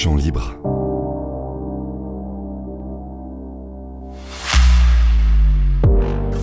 Chant 0.00 0.14
libre. 0.14 0.54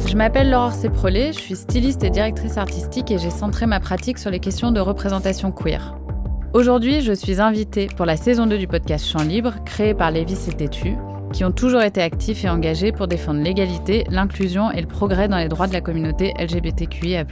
Je 0.06 0.18
m'appelle 0.18 0.50
Laure 0.50 0.74
Séprolé, 0.74 1.32
je 1.32 1.40
suis 1.40 1.56
styliste 1.56 2.04
et 2.04 2.10
directrice 2.10 2.58
artistique 2.58 3.12
et 3.12 3.18
j'ai 3.18 3.30
centré 3.30 3.66
ma 3.66 3.80
pratique 3.80 4.18
sur 4.18 4.30
les 4.30 4.42
questions 4.42 4.74
de 4.74 4.82
représentation 4.82 5.54
queer. 5.54 5.96
Aujourd'hui, 6.54 7.00
je 7.00 7.14
suis 7.14 7.40
invitée 7.40 7.88
pour 7.96 8.06
la 8.06 8.18
saison 8.18 8.46
2 8.46 8.58
du 8.58 8.68
podcast 8.68 9.08
Chant 9.08 9.24
libre, 9.24 9.54
créé 9.64 9.94
par 9.94 10.12
Lévis 10.12 10.50
et 10.50 10.54
Tétu, 10.54 10.98
qui 11.32 11.46
ont 11.46 11.52
toujours 11.54 11.82
été 11.82 12.02
actifs 12.02 12.44
et 12.44 12.50
engagés 12.50 12.92
pour 12.92 13.08
défendre 13.08 13.42
l'égalité, 13.42 14.04
l'inclusion 14.10 14.70
et 14.70 14.82
le 14.82 14.88
progrès 14.88 15.30
dans 15.30 15.38
les 15.38 15.48
droits 15.48 15.68
de 15.68 15.74
la 15.74 15.80
communauté 15.80 16.34
LGBTQIA. 16.38 17.24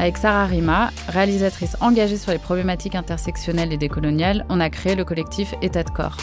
Avec 0.00 0.16
Sarah 0.16 0.46
Rima, 0.46 0.92
réalisatrice 1.08 1.76
engagée 1.82 2.16
sur 2.16 2.32
les 2.32 2.38
problématiques 2.38 2.94
intersectionnelles 2.94 3.70
et 3.70 3.76
décoloniales, 3.76 4.46
on 4.48 4.58
a 4.58 4.70
créé 4.70 4.94
le 4.94 5.04
collectif 5.04 5.54
État 5.60 5.82
de 5.82 5.90
corps. 5.90 6.16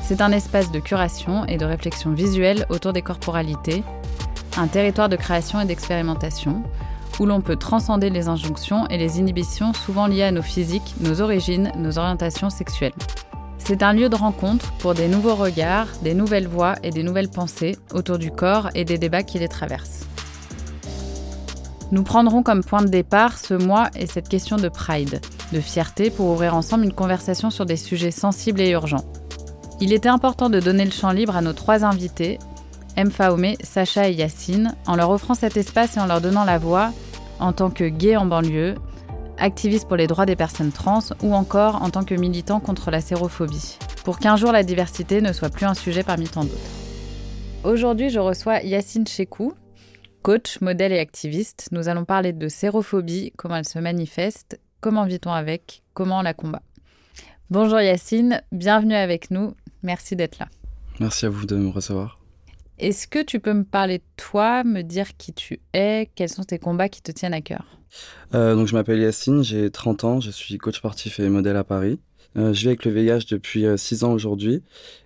C'est 0.00 0.22
un 0.22 0.32
espace 0.32 0.72
de 0.72 0.78
curation 0.78 1.44
et 1.44 1.58
de 1.58 1.66
réflexion 1.66 2.12
visuelle 2.12 2.64
autour 2.70 2.94
des 2.94 3.02
corporalités, 3.02 3.82
un 4.56 4.66
territoire 4.66 5.10
de 5.10 5.16
création 5.16 5.60
et 5.60 5.66
d'expérimentation, 5.66 6.62
où 7.20 7.26
l'on 7.26 7.42
peut 7.42 7.56
transcender 7.56 8.08
les 8.08 8.28
injonctions 8.28 8.86
et 8.88 8.96
les 8.96 9.18
inhibitions 9.20 9.74
souvent 9.74 10.06
liées 10.06 10.22
à 10.22 10.32
nos 10.32 10.40
physiques, 10.40 10.94
nos 11.00 11.20
origines, 11.20 11.70
nos 11.76 11.98
orientations 11.98 12.48
sexuelles. 12.48 12.94
C'est 13.58 13.82
un 13.82 13.92
lieu 13.92 14.08
de 14.08 14.16
rencontre 14.16 14.72
pour 14.78 14.94
des 14.94 15.08
nouveaux 15.08 15.34
regards, 15.34 15.88
des 16.02 16.14
nouvelles 16.14 16.48
voix 16.48 16.76
et 16.82 16.88
des 16.88 17.02
nouvelles 17.02 17.28
pensées 17.28 17.76
autour 17.92 18.16
du 18.16 18.30
corps 18.30 18.70
et 18.74 18.86
des 18.86 18.96
débats 18.96 19.22
qui 19.22 19.38
les 19.38 19.48
traversent. 19.48 20.06
Nous 21.92 22.04
prendrons 22.04 22.42
comme 22.42 22.64
point 22.64 22.80
de 22.80 22.88
départ 22.88 23.38
ce 23.38 23.52
mois 23.52 23.90
et 23.94 24.06
cette 24.06 24.30
question 24.30 24.56
de 24.56 24.70
pride, 24.70 25.20
de 25.52 25.60
fierté 25.60 26.08
pour 26.08 26.30
ouvrir 26.30 26.56
ensemble 26.56 26.84
une 26.84 26.94
conversation 26.94 27.50
sur 27.50 27.66
des 27.66 27.76
sujets 27.76 28.10
sensibles 28.10 28.62
et 28.62 28.70
urgents. 28.70 29.04
Il 29.78 29.92
était 29.92 30.08
important 30.08 30.48
de 30.48 30.58
donner 30.58 30.86
le 30.86 30.90
champ 30.90 31.10
libre 31.10 31.36
à 31.36 31.42
nos 31.42 31.52
trois 31.52 31.84
invités, 31.84 32.38
M. 32.96 33.10
Faomé, 33.10 33.58
Sacha 33.62 34.08
et 34.08 34.14
Yacine, 34.14 34.74
en 34.86 34.96
leur 34.96 35.10
offrant 35.10 35.34
cet 35.34 35.58
espace 35.58 35.98
et 35.98 36.00
en 36.00 36.06
leur 36.06 36.22
donnant 36.22 36.44
la 36.44 36.56
voix 36.56 36.92
en 37.40 37.52
tant 37.52 37.68
que 37.68 37.84
gays 37.84 38.16
en 38.16 38.24
banlieue, 38.24 38.76
activiste 39.36 39.86
pour 39.86 39.96
les 39.96 40.06
droits 40.06 40.24
des 40.24 40.36
personnes 40.36 40.72
trans 40.72 41.00
ou 41.22 41.34
encore 41.34 41.82
en 41.82 41.90
tant 41.90 42.04
que 42.04 42.14
militant 42.14 42.58
contre 42.58 42.90
la 42.90 43.02
sérophobie, 43.02 43.76
pour 44.02 44.18
qu'un 44.18 44.36
jour 44.36 44.50
la 44.50 44.62
diversité 44.62 45.20
ne 45.20 45.34
soit 45.34 45.50
plus 45.50 45.66
un 45.66 45.74
sujet 45.74 46.04
parmi 46.04 46.26
tant 46.26 46.44
d'autres. 46.44 46.56
Aujourd'hui, 47.64 48.08
je 48.08 48.18
reçois 48.18 48.62
Yacine 48.62 49.06
Chekou, 49.06 49.52
coach, 50.22 50.60
modèle 50.60 50.92
et 50.92 50.98
activiste. 50.98 51.68
Nous 51.72 51.88
allons 51.88 52.04
parler 52.04 52.32
de 52.32 52.48
sérophobie, 52.48 53.32
comment 53.36 53.56
elle 53.56 53.68
se 53.68 53.78
manifeste, 53.78 54.60
comment 54.80 55.04
vit-on 55.04 55.32
avec, 55.32 55.82
comment 55.94 56.20
on 56.20 56.22
la 56.22 56.32
combat. 56.32 56.62
Bonjour 57.50 57.80
Yacine, 57.80 58.40
bienvenue 58.52 58.94
avec 58.94 59.30
nous. 59.30 59.54
Merci 59.82 60.14
d'être 60.16 60.38
là. 60.38 60.48
Merci 61.00 61.26
à 61.26 61.28
vous 61.28 61.44
de 61.44 61.56
me 61.56 61.68
recevoir. 61.68 62.20
Est-ce 62.78 63.06
que 63.06 63.22
tu 63.22 63.40
peux 63.40 63.52
me 63.52 63.64
parler 63.64 63.98
de 63.98 64.04
toi, 64.16 64.64
me 64.64 64.82
dire 64.82 65.16
qui 65.16 65.32
tu 65.32 65.60
es, 65.74 66.08
quels 66.14 66.30
sont 66.30 66.44
tes 66.44 66.58
combats 66.58 66.88
qui 66.88 67.02
te 67.02 67.12
tiennent 67.12 67.34
à 67.34 67.40
cœur? 67.40 67.78
Euh, 68.34 68.54
donc, 68.54 68.68
Je 68.68 68.74
m'appelle 68.74 69.00
Yacine, 69.00 69.42
j'ai 69.42 69.70
30 69.70 70.04
ans, 70.04 70.20
je 70.20 70.30
suis 70.30 70.56
coach 70.56 70.76
sportif 70.76 71.20
et 71.20 71.28
modèle 71.28 71.56
à 71.56 71.64
Paris. 71.64 71.98
Euh, 72.36 72.54
je 72.54 72.60
vis 72.62 72.68
avec 72.68 72.84
le 72.86 72.92
VIH 72.92 73.26
depuis 73.28 73.66
6 73.76 74.02
euh, 74.02 74.06
ans 74.06 74.12
aujourd'hui 74.12 74.62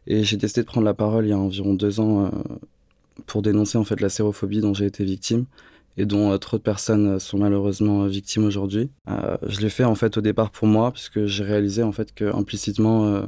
et 0.07 0.23
j'ai 0.23 0.37
décidé 0.37 0.61
de 0.61 0.67
prendre 0.67 0.85
la 0.85 0.95
parole 0.95 1.27
il 1.27 1.31
y 1.31 1.33
a 1.33 1.39
environ 1.39 1.75
2 1.75 1.99
ans 1.99 2.31
pour 3.27 3.43
dénoncer 3.43 3.79
en 3.79 3.85
fait 3.85 4.01
la 4.01 4.09
sérophobie 4.09 4.61
dont 4.61 4.75
j'ai 4.75 4.87
été 4.87 5.05
victime 5.05 5.45
et 5.97 6.05
dont 6.05 6.37
trop 6.39 6.59
de 6.59 6.63
personnes 6.63 7.19
sont 7.19 7.39
malheureusement 7.39 8.07
victimes 8.07 8.45
aujourd'hui. 8.45 8.91
je 9.07 9.61
l'ai 9.61 9.71
fait 9.71 9.85
en 9.85 9.95
fait 9.95 10.17
au 10.19 10.21
départ 10.21 10.51
pour 10.51 10.69
moi 10.69 10.93
puisque 10.93 11.25
j'ai 11.25 11.43
réalisé 11.43 11.83
en 11.83 11.93
fait 11.93 12.13
que 12.15 12.25
implicitement 12.35 13.23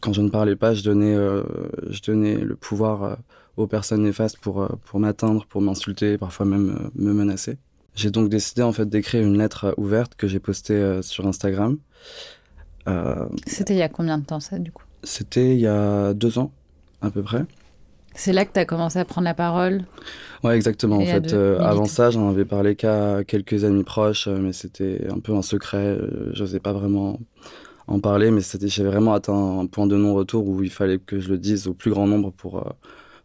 quand 0.00 0.12
je 0.12 0.20
ne 0.20 0.28
parlais 0.28 0.56
pas, 0.56 0.74
je 0.74 0.82
donnais, 0.82 1.14
je 1.14 2.02
donnais 2.02 2.38
le 2.38 2.56
pouvoir 2.56 3.18
aux 3.56 3.68
personnes 3.68 4.02
néfastes 4.02 4.38
pour, 4.38 4.66
pour 4.84 4.98
m'atteindre, 4.98 5.46
pour 5.46 5.62
m'insulter, 5.62 6.18
parfois 6.18 6.44
même 6.44 6.90
me 6.96 7.12
menacer. 7.12 7.56
J'ai 7.96 8.10
donc 8.10 8.28
décidé 8.28 8.62
en 8.62 8.72
fait 8.72 8.88
d'écrire 8.88 9.26
une 9.26 9.38
lettre 9.38 9.74
ouverte 9.78 10.14
que 10.16 10.28
j'ai 10.28 10.38
postée 10.38 10.74
euh, 10.74 11.00
sur 11.00 11.26
Instagram. 11.26 11.78
Euh, 12.88 13.26
C'était 13.46 13.72
il 13.72 13.78
y 13.78 13.82
a 13.82 13.88
combien 13.88 14.18
de 14.18 14.24
temps 14.24 14.38
ça 14.38 14.58
du 14.58 14.70
coup? 14.70 14.84
C'était 15.02 15.54
il 15.54 15.60
y 15.60 15.66
a 15.66 16.12
deux 16.12 16.38
ans 16.38 16.52
à 17.00 17.10
peu 17.10 17.22
près. 17.22 17.44
C'est 18.16 18.32
là 18.32 18.44
que 18.44 18.52
tu 18.52 18.58
as 18.58 18.64
commencé 18.64 18.98
à 18.98 19.04
prendre 19.04 19.26
la 19.26 19.34
parole 19.34 19.84
Ouais, 20.42 20.56
exactement. 20.56 20.96
en 20.98 21.04
fait, 21.04 21.32
euh, 21.32 21.58
avant 21.60 21.86
ça, 21.86 22.10
j'en 22.10 22.28
avais 22.28 22.44
parlé 22.44 22.76
qu'à 22.76 23.24
quelques 23.24 23.64
amis 23.64 23.84
proches, 23.84 24.28
mais 24.28 24.52
c'était 24.52 25.06
un 25.10 25.18
peu 25.18 25.34
un 25.34 25.42
secret. 25.42 25.98
Je 26.32 26.42
n'osais 26.42 26.60
pas 26.60 26.72
vraiment 26.72 27.18
en 27.86 28.00
parler, 28.00 28.30
mais 28.30 28.40
j'avais 28.42 28.90
vraiment 28.90 29.14
atteint 29.14 29.60
un 29.60 29.66
point 29.66 29.86
de 29.86 29.96
non-retour 29.96 30.46
où 30.46 30.62
il 30.62 30.70
fallait 30.70 30.98
que 30.98 31.20
je 31.20 31.28
le 31.28 31.38
dise 31.38 31.68
au 31.68 31.74
plus 31.74 31.90
grand 31.90 32.06
nombre 32.06 32.32
pour, 32.32 32.74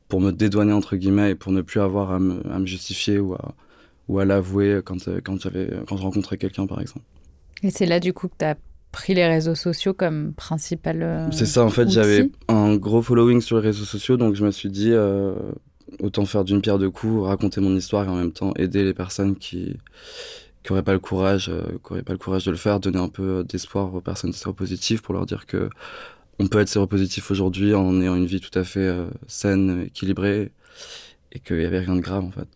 pour 0.07 0.21
me 0.21 0.31
dédouaner, 0.31 0.73
entre 0.73 0.95
guillemets, 0.95 1.31
et 1.31 1.35
pour 1.35 1.51
ne 1.51 1.61
plus 1.61 1.79
avoir 1.79 2.11
à 2.11 2.19
me, 2.19 2.41
à 2.51 2.59
me 2.59 2.65
justifier 2.65 3.17
ou 3.19 3.33
à, 3.33 3.55
ou 4.07 4.19
à 4.19 4.25
l'avouer 4.25 4.81
quand, 4.83 5.07
euh, 5.07 5.21
quand, 5.23 5.37
quand 5.87 5.97
je 5.97 6.01
rencontrais 6.01 6.37
quelqu'un, 6.37 6.67
par 6.67 6.81
exemple. 6.81 7.05
Et 7.63 7.71
c'est 7.71 7.85
là, 7.85 7.99
du 7.99 8.13
coup, 8.13 8.27
que 8.27 8.35
tu 8.37 8.45
as 8.45 8.55
pris 8.91 9.13
les 9.13 9.27
réseaux 9.27 9.55
sociaux 9.55 9.93
comme 9.93 10.33
principal. 10.33 11.01
Euh, 11.01 11.31
c'est 11.31 11.45
ça, 11.45 11.63
en 11.63 11.69
fait, 11.69 11.89
j'avais 11.89 12.29
un 12.47 12.75
gros 12.75 13.01
following 13.01 13.41
sur 13.41 13.57
les 13.57 13.67
réseaux 13.67 13.85
sociaux, 13.85 14.17
donc 14.17 14.35
je 14.35 14.45
me 14.45 14.51
suis 14.51 14.69
dit, 14.69 14.91
euh, 14.91 15.33
autant 15.99 16.25
faire 16.25 16.43
d'une 16.43 16.61
pierre 16.61 16.77
deux 16.77 16.89
coups, 16.89 17.25
raconter 17.25 17.61
mon 17.61 17.75
histoire 17.75 18.05
et 18.05 18.09
en 18.09 18.15
même 18.15 18.31
temps 18.31 18.53
aider 18.57 18.83
les 18.83 18.93
personnes 18.93 19.35
qui 19.35 19.77
qui 20.63 20.71
n'auraient 20.71 20.83
pas 20.83 20.93
le 20.93 20.99
courage, 20.99 21.51
qui 21.87 22.01
pas 22.03 22.11
le 22.11 22.19
courage 22.19 22.45
de 22.45 22.51
le 22.51 22.57
faire, 22.57 22.79
donner 22.79 22.99
un 22.99 23.09
peu 23.09 23.43
d'espoir 23.43 23.95
aux 23.95 24.01
personnes 24.01 24.31
séropositives 24.31 25.01
pour 25.01 25.15
leur 25.15 25.25
dire 25.25 25.47
que 25.47 25.71
on 26.37 26.45
peut 26.45 26.59
être 26.59 26.69
séropositif 26.69 27.31
aujourd'hui 27.31 27.73
en 27.73 27.99
ayant 27.99 28.15
une 28.15 28.27
vie 28.27 28.39
tout 28.39 28.57
à 28.59 28.63
fait 28.63 28.95
saine, 29.25 29.85
équilibrée, 29.87 30.51
et 31.31 31.39
qu'il 31.39 31.57
n'y 31.57 31.65
avait 31.65 31.79
rien 31.79 31.95
de 31.95 32.01
grave 32.01 32.25
en 32.25 32.29
fait. 32.29 32.47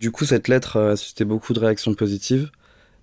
Du 0.00 0.12
coup, 0.12 0.24
cette 0.24 0.46
lettre 0.46 0.76
a 0.76 0.96
suscité 0.96 1.24
beaucoup 1.24 1.52
de 1.52 1.58
réactions 1.58 1.94
positives. 1.94 2.50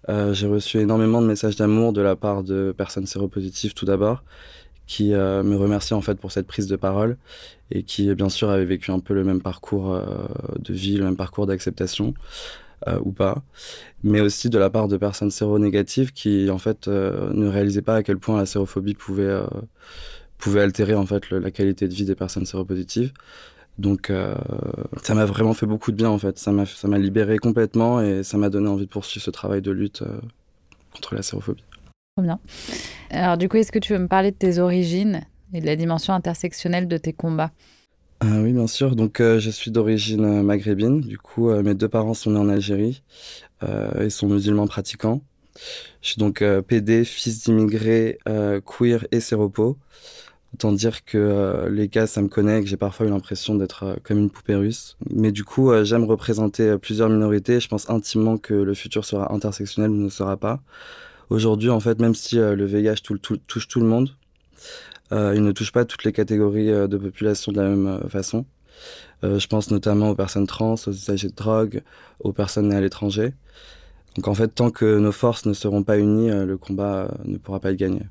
Euh, 0.10 0.34
j'ai 0.34 0.48
reçu 0.48 0.80
énormément 0.80 1.22
de 1.22 1.28
messages 1.28 1.56
d'amour 1.56 1.94
de 1.94 2.02
la 2.02 2.16
part 2.16 2.44
de 2.44 2.74
personnes 2.78 3.08
séropositives 3.08 3.74
tout 3.74 3.86
d'abord, 3.86 4.24
qui 4.88 5.14
euh, 5.14 5.44
me 5.44 5.56
remerciaient 5.56 5.96
en 5.96 6.02
fait 6.02 6.16
pour 6.16 6.32
cette 6.32 6.48
prise 6.48 6.68
de 6.68 6.76
parole 6.76 7.18
et 7.72 7.84
qui 7.84 8.14
bien 8.14 8.30
sûr 8.30 8.50
avaient 8.50 8.66
vécu 8.66 8.92
un 8.92 9.00
peu 9.00 9.14
le 9.14 9.24
même 9.24 9.42
parcours 9.42 9.94
euh, 9.94 10.06
de 10.60 10.74
vie, 10.74 10.98
le 10.98 11.06
même 11.06 11.18
parcours 11.18 11.48
d'acceptation 11.48 12.14
ou 13.02 13.12
pas, 13.12 13.42
mais 14.04 14.22
aussi 14.22 14.52
de 14.52 14.60
la 14.60 14.70
part 14.70 14.88
de 14.88 14.98
personnes 14.98 15.32
séronégatives 15.32 16.12
qui 16.12 16.52
en 16.52 16.60
fait 16.60 16.88
ne 16.88 17.48
réalisaient 17.48 17.82
pas 17.82 17.96
à 17.96 18.04
quel 18.04 18.20
point 18.20 18.38
la 18.38 18.46
sérophobie 18.46 18.94
pouvait 18.94 19.42
pouvait 20.38 20.62
altérer 20.62 20.94
en 20.94 21.08
fait 21.08 21.32
la 21.32 21.50
qualité 21.50 21.88
de 21.88 21.94
vie 21.96 22.06
des 22.06 22.14
personnes 22.14 22.46
séropositives. 22.46 23.12
Donc 23.78 24.10
euh, 24.10 24.36
ça 25.04 25.14
m'a 25.16 25.26
vraiment 25.26 25.54
fait 25.54 25.66
beaucoup 25.66 25.92
de 25.92 25.98
bien 25.98 26.10
en 26.10 26.18
fait. 26.18 26.38
Ça 26.40 26.52
m'a 26.52 26.66
ça 26.66 26.88
m'a 26.88 26.98
libéré 26.98 27.38
complètement 27.38 28.02
et 28.02 28.24
ça 28.24 28.38
m'a 28.38 28.50
donné 28.50 28.70
envie 28.70 28.86
de 28.86 28.90
poursuivre 28.90 29.24
ce 29.24 29.32
travail 29.32 29.62
de 29.62 29.72
lutte 29.72 30.02
euh, 30.02 30.20
contre 30.94 31.16
la 31.16 31.22
sérophobie. 31.22 31.64
Bien. 32.22 32.40
Alors 33.10 33.38
du 33.38 33.50
coup, 33.50 33.58
est-ce 33.58 33.74
que 33.74 33.80
tu 33.80 33.94
veux 33.94 34.00
me 34.00 34.08
parler 34.08 34.32
de 34.32 34.38
tes 34.38 34.60
origines 34.60 35.22
et 35.54 35.60
de 35.60 35.66
la 35.66 35.76
dimension 35.76 36.14
intersectionnelle 36.14 36.88
de 36.88 36.98
tes 36.98 37.12
combats? 37.12 37.52
Euh, 38.24 38.44
Oui, 38.44 38.54
bien 38.54 38.68
sûr. 38.68 38.96
Donc 38.96 39.18
je 39.20 39.50
suis 39.50 39.72
d'origine 39.72 40.42
maghrébine. 40.42 41.02
Du 41.02 41.18
coup, 41.18 41.52
mes 41.52 41.74
deux 41.74 41.90
parents 41.90 42.14
sont 42.14 42.32
nés 42.32 42.40
en 42.40 42.48
Algérie 42.48 43.04
et 44.00 44.10
sont 44.10 44.28
musulmans 44.28 44.68
pratiquants. 44.68 45.22
Je 46.02 46.10
suis 46.10 46.20
donc 46.20 46.42
PD, 46.68 47.04
fils 47.04 47.44
d'immigrés, 47.44 48.20
queer 48.66 49.06
et 49.12 49.20
séropo. 49.20 49.78
Autant 50.56 50.72
dire 50.72 51.04
que 51.04 51.18
euh, 51.18 51.70
les 51.70 51.90
gars, 51.90 52.08
ça 52.08 52.22
me 52.22 52.30
connaît 52.30 52.60
et 52.60 52.64
que 52.64 52.70
j'ai 52.70 52.78
parfois 52.78 53.06
eu 53.06 53.10
l'impression 53.10 53.56
d'être 53.56 53.84
euh, 53.84 53.96
comme 54.04 54.20
une 54.20 54.30
poupée 54.30 54.56
russe. 54.56 54.96
Mais 55.10 55.34
du 55.34 55.44
coup, 55.44 55.70
euh, 55.70 55.84
j'aime 55.84 56.06
représenter 56.06 56.78
plusieurs 56.78 57.10
minorités. 57.10 57.60
Je 57.60 57.68
pense 57.68 57.90
intimement 57.90 58.38
que 58.38 58.54
le 58.54 58.74
futur 58.74 59.04
sera 59.04 59.34
intersectionnel 59.34 59.92
ou 59.92 59.96
ne 59.96 60.08
sera 60.08 60.38
pas. 60.38 60.62
Aujourd'hui, 61.30 61.70
en 61.70 61.82
fait, 61.82 62.00
même 62.00 62.16
si 62.16 62.38
le 62.38 62.64
VIH 62.64 63.02
touche 63.48 63.68
tout 63.68 63.80
le 63.82 63.86
monde, 63.86 64.16
il 65.12 65.44
ne 65.44 65.52
touche 65.52 65.74
pas 65.74 65.84
toutes 65.84 66.06
les 66.06 66.14
catégories 66.14 66.68
de 66.68 66.98
population 66.98 67.52
de 67.52 67.60
la 67.60 67.68
même 67.68 68.10
façon. 68.10 68.46
je 69.24 69.48
pense 69.48 69.72
notamment 69.72 70.12
aux 70.12 70.16
personnes 70.16 70.48
trans, 70.48 70.76
aux 70.88 70.92
usagers 70.92 71.30
de 71.30 71.36
drogue, 71.36 71.82
aux 72.20 72.32
personnes 72.32 72.70
nées 72.70 72.76
à 72.76 72.82
l'étranger. 72.82 73.34
Donc 74.16 74.28
en 74.28 74.36
fait, 74.36 74.50
tant 74.50 74.70
que 74.70 75.00
nos 75.00 75.12
forces 75.12 75.46
ne 75.48 75.54
seront 75.54 75.84
pas 75.84 75.98
unies, 75.98 76.30
le 76.30 76.58
combat 76.58 77.10
ne 77.26 77.38
pourra 77.38 77.60
pas 77.60 77.72
être 77.72 77.78
gagné. 77.78 78.04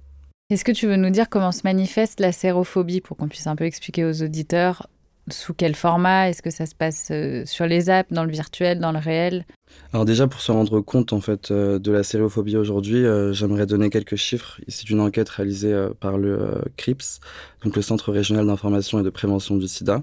Est-ce 0.50 0.62
que 0.62 0.73
tu 0.73 0.87
veux 0.87 0.96
nous 0.96 1.08
dire 1.08 1.31
comment 1.31 1.52
se 1.52 1.62
manifeste 1.64 2.20
la 2.20 2.31
sérophobie 2.31 3.00
pour 3.00 3.17
qu'on 3.17 3.29
puisse 3.29 3.46
un 3.46 3.56
peu 3.56 3.64
expliquer 3.64 4.05
aux 4.05 4.23
auditeurs 4.23 4.88
sous 5.31 5.55
quel 5.55 5.75
format? 5.75 6.29
Est-ce 6.29 6.43
que 6.43 6.50
ça 6.50 6.67
se 6.67 6.75
passe 6.75 7.08
euh, 7.11 7.46
sur 7.46 7.64
les 7.64 7.88
apps, 7.88 8.12
dans 8.12 8.25
le 8.25 8.31
virtuel, 8.31 8.79
dans 8.79 8.93
le 8.93 8.99
réel? 8.99 9.46
Alors 9.94 10.05
déjà 10.05 10.26
pour 10.26 10.43
se 10.43 10.52
rendre 10.52 10.82
compte 10.82 11.14
en 11.14 11.23
fait 11.23 11.50
euh, 11.50 11.79
de 11.79 11.91
la 11.91 12.02
sérophobie 12.02 12.58
aujourd'hui, 12.58 13.06
euh, 13.06 13.32
j'aimerais 13.32 13.64
donner 13.64 13.88
quelques 13.88 14.17
chiffres. 14.17 14.61
Ici 14.67 14.85
d'une 14.85 15.00
enquête 15.00 15.31
réalisée 15.31 15.75
par 15.99 16.19
le 16.19 16.61
CRIPS, 16.76 17.20
donc 17.64 17.75
le 17.75 17.81
Centre 17.81 18.12
régional 18.12 18.46
d'information 18.46 19.00
et 19.00 19.02
de 19.02 19.11
prévention 19.11 19.56
du 19.56 19.67
SIDA. 19.67 20.02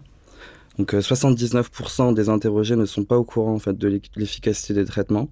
Donc 0.81 0.95
79% 0.95 2.16
des 2.16 2.30
interrogés 2.30 2.75
ne 2.75 2.86
sont 2.86 3.04
pas 3.04 3.16
au 3.16 3.24
courant 3.24 3.54
en 3.54 3.60
fait 3.60 3.78
de 3.78 4.01
l'efficacité 4.16 4.74
des 4.74 4.86
traitements. 4.86 5.30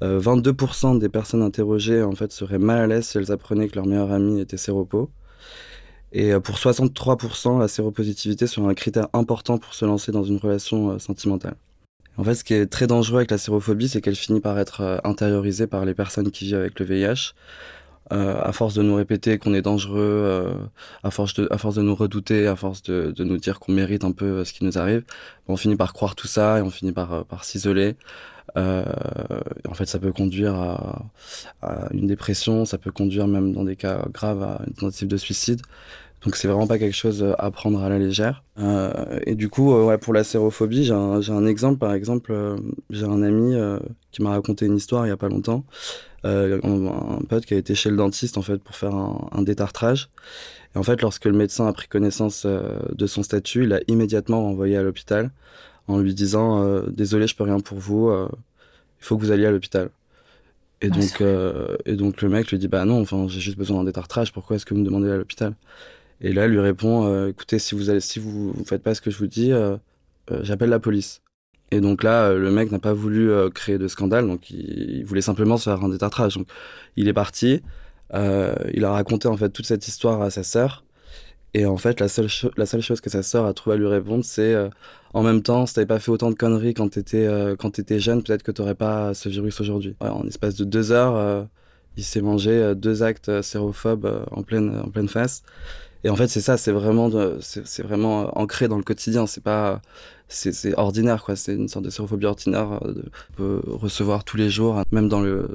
22% 0.00 0.94
euh, 0.94 0.98
des 1.00 1.08
personnes 1.08 1.42
interrogées 1.42 2.04
en 2.04 2.12
fait 2.12 2.30
seraient 2.30 2.60
mal 2.60 2.78
à 2.78 2.86
l'aise 2.86 3.08
si 3.08 3.18
elles 3.18 3.32
apprenaient 3.32 3.66
que 3.66 3.74
leur 3.74 3.86
meilleur 3.86 4.12
ami 4.12 4.40
était 4.40 4.56
séropo. 4.56 5.10
Et 6.12 6.34
pour 6.38 6.54
63%, 6.54 7.58
la 7.58 7.66
séropositivité 7.66 8.46
serait 8.46 8.68
un 8.68 8.74
critère 8.74 9.08
important 9.12 9.58
pour 9.58 9.74
se 9.74 9.84
lancer 9.84 10.12
dans 10.12 10.22
une 10.22 10.36
relation 10.36 11.00
sentimentale. 11.00 11.56
En 12.16 12.22
fait, 12.22 12.36
ce 12.36 12.44
qui 12.44 12.54
est 12.54 12.66
très 12.66 12.86
dangereux 12.86 13.16
avec 13.16 13.32
la 13.32 13.38
sérophobie, 13.38 13.88
c'est 13.88 14.00
qu'elle 14.00 14.14
finit 14.14 14.40
par 14.40 14.56
être 14.56 15.00
intériorisée 15.02 15.66
par 15.66 15.84
les 15.84 15.94
personnes 15.94 16.30
qui 16.30 16.44
vivent 16.44 16.58
avec 16.58 16.78
le 16.78 16.86
VIH. 16.86 17.34
Euh, 18.12 18.40
à 18.40 18.52
force 18.52 18.74
de 18.74 18.82
nous 18.82 18.94
répéter 18.94 19.36
qu'on 19.38 19.52
est 19.52 19.62
dangereux, 19.62 19.98
euh, 19.98 20.54
à, 21.02 21.10
force 21.10 21.34
de, 21.34 21.48
à 21.50 21.58
force 21.58 21.74
de 21.74 21.82
nous 21.82 21.94
redouter, 21.96 22.46
à 22.46 22.54
force 22.54 22.82
de, 22.84 23.10
de 23.10 23.24
nous 23.24 23.36
dire 23.36 23.58
qu'on 23.58 23.72
mérite 23.72 24.04
un 24.04 24.12
peu 24.12 24.26
euh, 24.26 24.44
ce 24.44 24.52
qui 24.52 24.64
nous 24.64 24.78
arrive, 24.78 25.02
on 25.48 25.56
finit 25.56 25.74
par 25.74 25.92
croire 25.92 26.14
tout 26.14 26.28
ça 26.28 26.58
et 26.58 26.62
on 26.62 26.70
finit 26.70 26.92
par, 26.92 27.24
par 27.24 27.42
s'isoler. 27.44 27.96
en 28.56 29.74
fait, 29.74 29.86
ça 29.86 29.98
peut 29.98 30.12
conduire 30.12 30.54
à, 30.54 31.06
à, 31.62 31.88
une 31.92 32.06
dépression, 32.06 32.64
ça 32.64 32.78
peut 32.78 32.92
conduire 32.92 33.26
même 33.26 33.52
dans 33.52 33.64
des 33.64 33.76
cas 33.76 34.04
graves 34.12 34.42
à 34.42 34.62
une 34.66 34.74
tentative 34.74 35.08
de 35.08 35.16
suicide. 35.16 35.62
Donc 36.26 36.36
c'est 36.36 36.48
vraiment 36.48 36.66
pas 36.66 36.78
quelque 36.78 36.94
chose 36.94 37.24
à 37.38 37.50
prendre 37.50 37.82
à 37.82 37.88
la 37.88 37.98
légère. 37.98 38.44
Euh, 38.58 39.20
et 39.24 39.34
du 39.34 39.48
coup, 39.48 39.72
ouais, 39.72 39.96
pour 39.96 40.12
la 40.12 40.24
sérophobie, 40.24 40.84
j'ai 40.84 40.92
un, 40.92 41.20
un, 41.28 41.46
exemple. 41.46 41.78
Par 41.78 41.94
exemple, 41.94 42.34
j'ai 42.90 43.06
un 43.06 43.22
ami 43.22 43.54
qui 44.12 44.22
m'a 44.22 44.30
raconté 44.30 44.66
une 44.66 44.76
histoire 44.76 45.06
il 45.06 45.08
y 45.08 45.12
a 45.12 45.16
pas 45.16 45.28
longtemps. 45.28 45.64
Euh, 46.26 46.58
un, 46.64 47.24
pote 47.24 47.46
qui 47.46 47.54
a 47.54 47.56
été 47.56 47.74
chez 47.74 47.90
le 47.90 47.96
dentiste 47.96 48.36
en 48.36 48.42
fait 48.42 48.58
pour 48.58 48.74
faire 48.74 48.94
un, 48.94 49.42
détartrage. 49.42 50.08
Et 50.74 50.78
en 50.78 50.82
fait, 50.82 51.00
lorsque 51.00 51.26
le 51.26 51.32
médecin 51.32 51.66
a 51.68 51.72
pris 51.72 51.86
connaissance 51.86 52.44
euh, 52.46 52.78
de 52.92 53.06
son 53.06 53.22
statut, 53.22 53.64
il 53.64 53.72
a 53.72 53.80
immédiatement 53.86 54.42
renvoyé 54.42 54.76
à 54.76 54.82
l'hôpital 54.82 55.30
en 55.86 55.98
lui 55.98 56.14
disant 56.14 56.64
euh, 56.64 56.82
désolé, 56.88 57.28
je 57.28 57.36
peux 57.36 57.44
rien 57.44 57.60
pour 57.60 57.78
vous, 57.78 58.10
il 58.10 59.04
faut 59.04 59.16
que 59.16 59.22
vous 59.22 59.30
alliez 59.30 59.46
à 59.46 59.50
l'hôpital. 59.50 59.90
Et 60.82 60.88
ah, 60.90 60.94
donc, 60.94 61.22
et 61.86 61.96
donc 61.96 62.22
le 62.22 62.28
mec 62.28 62.50
lui 62.50 62.58
dit 62.58 62.68
bah 62.68 62.84
non, 62.84 63.00
enfin 63.00 63.26
j'ai 63.28 63.40
juste 63.40 63.56
besoin 63.56 63.78
d'un 63.78 63.84
détartrage, 63.84 64.32
pourquoi 64.32 64.56
est-ce 64.56 64.66
que 64.66 64.74
vous 64.74 64.80
me 64.80 64.84
demandez 64.84 65.10
à 65.10 65.16
l'hôpital? 65.16 65.54
Et 66.20 66.32
là, 66.32 66.46
il 66.46 66.52
lui 66.52 66.60
répond 66.60 67.26
écoutez, 67.28 67.58
si 67.58 67.74
vous 67.74 67.90
allez, 67.90 68.00
si 68.00 68.18
vous, 68.18 68.54
faites 68.64 68.82
pas 68.82 68.94
ce 68.94 69.00
que 69.00 69.10
je 69.10 69.18
vous 69.18 69.26
dis, 69.26 69.52
j'appelle 70.42 70.70
la 70.70 70.80
police. 70.80 71.22
Et 71.72 71.80
donc 71.80 72.02
là, 72.02 72.28
euh, 72.28 72.38
le 72.38 72.50
mec 72.50 72.70
n'a 72.70 72.78
pas 72.78 72.92
voulu 72.92 73.30
euh, 73.30 73.50
créer 73.50 73.78
de 73.78 73.88
scandale, 73.88 74.26
donc 74.26 74.50
il, 74.50 75.04
voulait 75.04 75.20
simplement 75.20 75.56
se 75.56 75.64
faire 75.64 75.82
un 75.82 75.88
détartrage. 75.88 76.36
Donc 76.36 76.46
il 76.96 77.08
est 77.08 77.12
parti, 77.12 77.62
euh, 78.14 78.54
il 78.72 78.84
a 78.84 78.92
raconté 78.92 79.28
en 79.28 79.36
fait 79.36 79.50
toute 79.50 79.66
cette 79.66 79.88
histoire 79.88 80.22
à 80.22 80.30
sa 80.30 80.42
sœur. 80.42 80.84
Et 81.54 81.66
en 81.66 81.76
fait, 81.78 82.00
la 82.00 82.08
seule, 82.08 82.28
la 82.56 82.66
seule 82.66 82.82
chose 82.82 83.00
que 83.00 83.10
sa 83.10 83.22
sœur 83.22 83.46
a 83.46 83.54
trouvé 83.54 83.74
à 83.76 83.78
lui 83.78 83.86
répondre, 83.86 84.24
c'est 84.24 84.54
en 85.14 85.22
même 85.22 85.42
temps, 85.42 85.64
si 85.64 85.74
t'avais 85.74 85.86
pas 85.86 85.98
fait 85.98 86.10
autant 86.10 86.30
de 86.30 86.34
conneries 86.34 86.74
quand 86.74 86.90
t'étais 86.90 87.26
t'étais 87.72 87.98
jeune, 87.98 88.22
peut-être 88.22 88.42
que 88.42 88.52
t'aurais 88.52 88.74
pas 88.74 89.14
ce 89.14 89.30
virus 89.30 89.60
aujourd'hui. 89.60 89.96
en 90.00 90.26
espace 90.26 90.54
de 90.56 90.64
deux 90.64 90.92
heures, 90.92 91.46
il 91.96 92.04
s'est 92.04 92.20
mangé 92.20 92.74
deux 92.76 93.02
actes 93.02 93.40
sérophobes 93.40 94.26
en 94.32 94.42
pleine 94.42 94.82
en 94.84 94.90
pleine 94.90 95.08
face. 95.08 95.44
Et 96.06 96.08
en 96.08 96.14
fait, 96.14 96.28
c'est 96.28 96.40
ça, 96.40 96.56
c'est 96.56 96.70
vraiment, 96.70 97.10
c'est 97.40 97.82
vraiment 97.82 98.38
ancré 98.38 98.68
dans 98.68 98.76
le 98.76 98.84
quotidien. 98.84 99.26
C'est 99.26 99.42
pas, 99.42 99.82
c'est 100.28 100.72
ordinaire, 100.78 101.24
quoi. 101.24 101.34
C'est 101.34 101.54
une 101.54 101.66
sorte 101.66 101.84
de 101.84 101.90
sérophobie 101.90 102.26
ordinaire. 102.26 102.78
Euh, 102.84 103.02
on 103.32 103.36
peut 103.36 103.60
recevoir 103.66 104.22
tous 104.22 104.36
les 104.36 104.48
jours, 104.48 104.80
même 104.92 105.08
dans 105.08 105.20
le, 105.20 105.48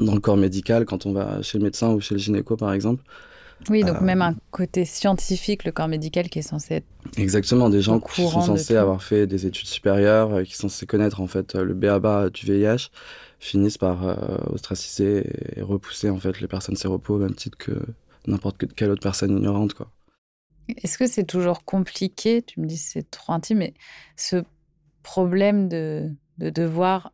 dans 0.00 0.14
le 0.14 0.18
corps 0.18 0.36
médical, 0.36 0.84
quand 0.84 1.06
on 1.06 1.12
va 1.12 1.40
chez 1.42 1.58
le 1.58 1.62
médecin 1.62 1.92
ou 1.92 2.00
chez 2.00 2.16
le 2.16 2.18
gynéco, 2.18 2.56
par 2.56 2.72
exemple. 2.72 3.04
Oui, 3.70 3.84
donc 3.84 3.98
euh, 3.98 4.04
même 4.04 4.22
un 4.22 4.34
côté 4.50 4.84
scientifique, 4.84 5.62
le 5.62 5.70
corps 5.70 5.86
médical 5.86 6.28
qui 6.28 6.40
est 6.40 6.42
censé 6.42 6.74
être. 6.74 6.86
Exactement, 7.16 7.70
des 7.70 7.80
gens 7.80 8.00
qui 8.00 8.22
sont 8.28 8.40
censés 8.40 8.74
avoir 8.74 9.04
fait 9.04 9.28
des 9.28 9.46
études 9.46 9.68
supérieures, 9.68 10.34
euh, 10.34 10.42
qui 10.42 10.56
sont 10.56 10.68
censés 10.68 10.86
connaître 10.86 11.20
en 11.20 11.28
fait 11.28 11.54
le 11.54 11.74
BABA 11.74 12.30
du 12.30 12.44
VIH, 12.44 12.90
finissent 13.38 13.78
par 13.78 14.18
ostraciser 14.52 15.30
et 15.54 15.62
repousser 15.62 16.10
en 16.10 16.18
fait 16.18 16.40
les 16.40 16.48
personnes 16.48 16.76
séropo 16.76 17.14
au 17.14 17.18
même 17.18 17.34
titre 17.34 17.56
que 17.56 17.78
n'importe 18.26 18.74
quelle 18.74 18.90
autre 18.90 19.02
personne 19.02 19.36
ignorante, 19.36 19.74
quoi. 19.74 19.90
Est-ce 20.68 20.96
que 20.96 21.06
c'est 21.06 21.24
toujours 21.24 21.64
compliqué 21.64 22.42
Tu 22.42 22.60
me 22.60 22.66
dis 22.66 22.78
c'est 22.78 23.10
trop 23.10 23.32
intime, 23.32 23.58
mais 23.58 23.74
ce 24.16 24.44
problème 25.02 25.68
de, 25.68 26.10
de 26.38 26.50
devoir 26.50 27.12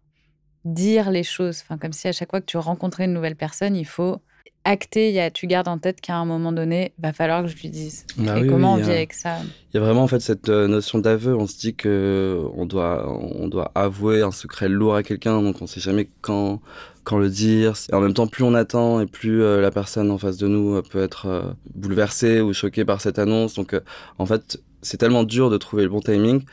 dire 0.64 1.10
les 1.10 1.24
choses, 1.24 1.60
enfin, 1.62 1.78
comme 1.78 1.92
si 1.92 2.06
à 2.06 2.12
chaque 2.12 2.30
fois 2.30 2.40
que 2.40 2.46
tu 2.46 2.58
rencontrais 2.58 3.06
une 3.06 3.12
nouvelle 3.12 3.36
personne, 3.36 3.74
il 3.74 3.86
faut 3.86 4.20
acter, 4.64 5.10
y 5.10 5.20
a, 5.20 5.30
tu 5.30 5.46
gardes 5.46 5.68
en 5.68 5.78
tête 5.78 6.00
qu'à 6.00 6.16
un 6.16 6.26
moment 6.26 6.52
donné, 6.52 6.92
va 6.98 7.12
falloir 7.12 7.42
que 7.42 7.48
je 7.48 7.56
lui 7.56 7.70
dise. 7.70 8.04
Bah 8.18 8.38
et 8.38 8.46
comment 8.46 8.74
on 8.74 8.76
vit 8.76 8.90
avec 8.90 9.14
ça? 9.14 9.38
Il 9.72 9.76
y 9.76 9.78
a 9.78 9.80
vraiment 9.80 10.02
en 10.02 10.06
fait 10.06 10.20
cette 10.20 10.50
euh, 10.50 10.68
notion 10.68 10.98
d'aveu. 10.98 11.34
On 11.34 11.46
se 11.46 11.58
dit 11.58 11.74
que 11.74 12.42
on 12.54 12.66
doit, 12.66 13.10
on 13.10 13.48
doit 13.48 13.72
avouer 13.74 14.22
un 14.22 14.30
secret 14.30 14.68
lourd 14.68 14.94
à 14.94 15.02
quelqu'un, 15.02 15.40
donc 15.40 15.62
on 15.62 15.66
sait 15.66 15.80
jamais 15.80 16.10
quand, 16.20 16.60
quand 17.04 17.18
le 17.18 17.30
dire. 17.30 17.72
Et 17.90 17.94
en 17.94 18.00
même 18.00 18.12
temps, 18.12 18.26
plus 18.26 18.44
on 18.44 18.54
attend 18.54 19.00
et 19.00 19.06
plus 19.06 19.42
euh, 19.42 19.60
la 19.62 19.70
personne 19.70 20.10
en 20.10 20.18
face 20.18 20.36
de 20.36 20.46
nous 20.46 20.74
euh, 20.74 20.82
peut 20.82 21.02
être 21.02 21.56
bouleversée 21.74 22.42
ou 22.42 22.52
choquée 22.52 22.84
par 22.84 23.00
cette 23.00 23.18
annonce. 23.18 23.54
Donc 23.54 23.74
en 24.18 24.26
fait, 24.26 24.62
c'est 24.82 24.98
tellement 24.98 25.24
dur 25.24 25.48
de 25.48 25.56
trouver 25.56 25.84
le 25.84 25.88
bon 25.88 26.00
timing 26.00 26.44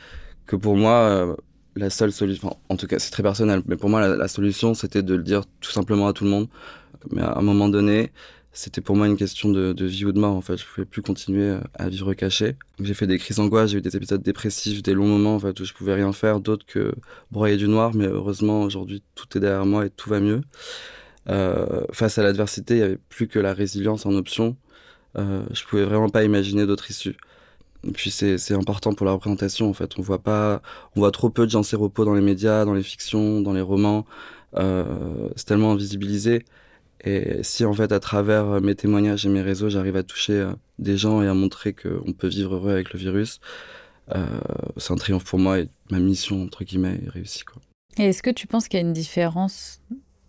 que 0.46 0.56
pour 0.56 0.76
moi, 0.76 1.36
la 1.76 1.90
seule 1.90 2.10
solution, 2.10 2.56
en 2.70 2.76
tout 2.76 2.86
cas 2.86 2.98
c'est 2.98 3.10
très 3.10 3.22
personnel, 3.22 3.62
mais 3.66 3.76
pour 3.76 3.90
moi 3.90 4.00
la, 4.00 4.16
la 4.16 4.28
solution 4.28 4.72
c'était 4.72 5.02
de 5.02 5.14
le 5.14 5.22
dire 5.22 5.42
tout 5.60 5.70
simplement 5.70 6.08
à 6.08 6.12
tout 6.14 6.24
le 6.24 6.30
monde 6.30 6.48
mais 7.10 7.22
à 7.22 7.38
un 7.38 7.42
moment 7.42 7.68
donné, 7.68 8.12
c'était 8.52 8.80
pour 8.80 8.96
moi 8.96 9.06
une 9.06 9.16
question 9.16 9.50
de, 9.50 9.84
vie 9.84 10.04
ou 10.04 10.12
de 10.12 10.18
mort 10.18 10.34
en 10.34 10.40
fait. 10.40 10.56
Je 10.56 10.64
pouvais 10.66 10.84
plus 10.84 11.02
continuer 11.02 11.56
à 11.74 11.88
vivre 11.88 12.12
caché. 12.14 12.56
J'ai 12.80 12.94
fait 12.94 13.06
des 13.06 13.18
crises 13.18 13.36
d'angoisse, 13.36 13.70
j'ai 13.70 13.78
eu 13.78 13.82
des 13.82 13.96
épisodes 13.96 14.22
dépressifs, 14.22 14.82
des 14.82 14.94
longs 14.94 15.06
moments 15.06 15.36
en 15.36 15.38
fait 15.38 15.58
où 15.60 15.64
je 15.64 15.72
pouvais 15.72 15.94
rien 15.94 16.12
faire 16.12 16.40
d'autre 16.40 16.66
que 16.66 16.92
broyer 17.30 17.56
du 17.56 17.68
noir. 17.68 17.94
Mais 17.94 18.06
heureusement 18.06 18.62
aujourd'hui 18.62 19.02
tout 19.14 19.26
est 19.36 19.40
derrière 19.40 19.66
moi 19.66 19.86
et 19.86 19.90
tout 19.90 20.10
va 20.10 20.20
mieux. 20.20 20.40
Euh, 21.28 21.82
face 21.92 22.18
à 22.18 22.22
l'adversité, 22.22 22.74
il 22.74 22.80
y 22.80 22.82
avait 22.82 22.98
plus 23.08 23.28
que 23.28 23.38
la 23.38 23.54
résilience 23.54 24.06
en 24.06 24.14
option. 24.14 24.56
Euh, 25.16 25.42
je 25.52 25.64
pouvais 25.64 25.84
vraiment 25.84 26.08
pas 26.08 26.24
imaginer 26.24 26.66
d'autre 26.66 26.90
issue. 26.90 27.16
Et 27.84 27.92
puis 27.92 28.10
c'est 28.10 28.54
important 28.54 28.92
pour 28.92 29.06
la 29.06 29.12
représentation 29.12 29.70
en 29.70 29.72
fait. 29.72 29.98
On 29.98 30.02
voit 30.02 30.18
pas, 30.22 30.62
on 30.96 31.00
voit 31.00 31.12
trop 31.12 31.30
peu 31.30 31.46
de 31.46 31.50
gens 31.50 31.62
séropos 31.62 32.04
dans 32.04 32.14
les 32.14 32.20
médias, 32.20 32.64
dans 32.64 32.74
les 32.74 32.82
fictions, 32.82 33.40
dans 33.40 33.52
les 33.52 33.60
romans. 33.60 34.04
Euh, 34.56 35.28
c'est 35.36 35.46
tellement 35.46 35.72
invisibilisé. 35.72 36.44
Et 37.04 37.42
si 37.42 37.64
en 37.64 37.72
fait 37.72 37.92
à 37.92 38.00
travers 38.00 38.46
euh, 38.46 38.60
mes 38.60 38.74
témoignages 38.74 39.24
et 39.24 39.28
mes 39.28 39.42
réseaux, 39.42 39.68
j'arrive 39.68 39.96
à 39.96 40.02
toucher 40.02 40.32
euh, 40.32 40.52
des 40.78 40.96
gens 40.96 41.22
et 41.22 41.28
à 41.28 41.34
montrer 41.34 41.72
qu'on 41.72 42.12
peut 42.12 42.28
vivre 42.28 42.56
heureux 42.56 42.72
avec 42.72 42.92
le 42.92 42.98
virus, 42.98 43.40
euh, 44.14 44.26
c'est 44.76 44.92
un 44.92 44.96
triomphe 44.96 45.24
pour 45.24 45.38
moi 45.38 45.60
et 45.60 45.68
ma 45.90 45.98
mission 45.98 46.42
entre 46.42 46.64
guillemets 46.64 47.00
est 47.04 47.10
réussie. 47.10 47.44
Quoi. 47.44 47.62
Et 47.98 48.06
est-ce 48.06 48.22
que 48.22 48.30
tu 48.30 48.46
penses 48.46 48.68
qu'il 48.68 48.80
y 48.80 48.82
a 48.82 48.86
une 48.86 48.92
différence, 48.92 49.80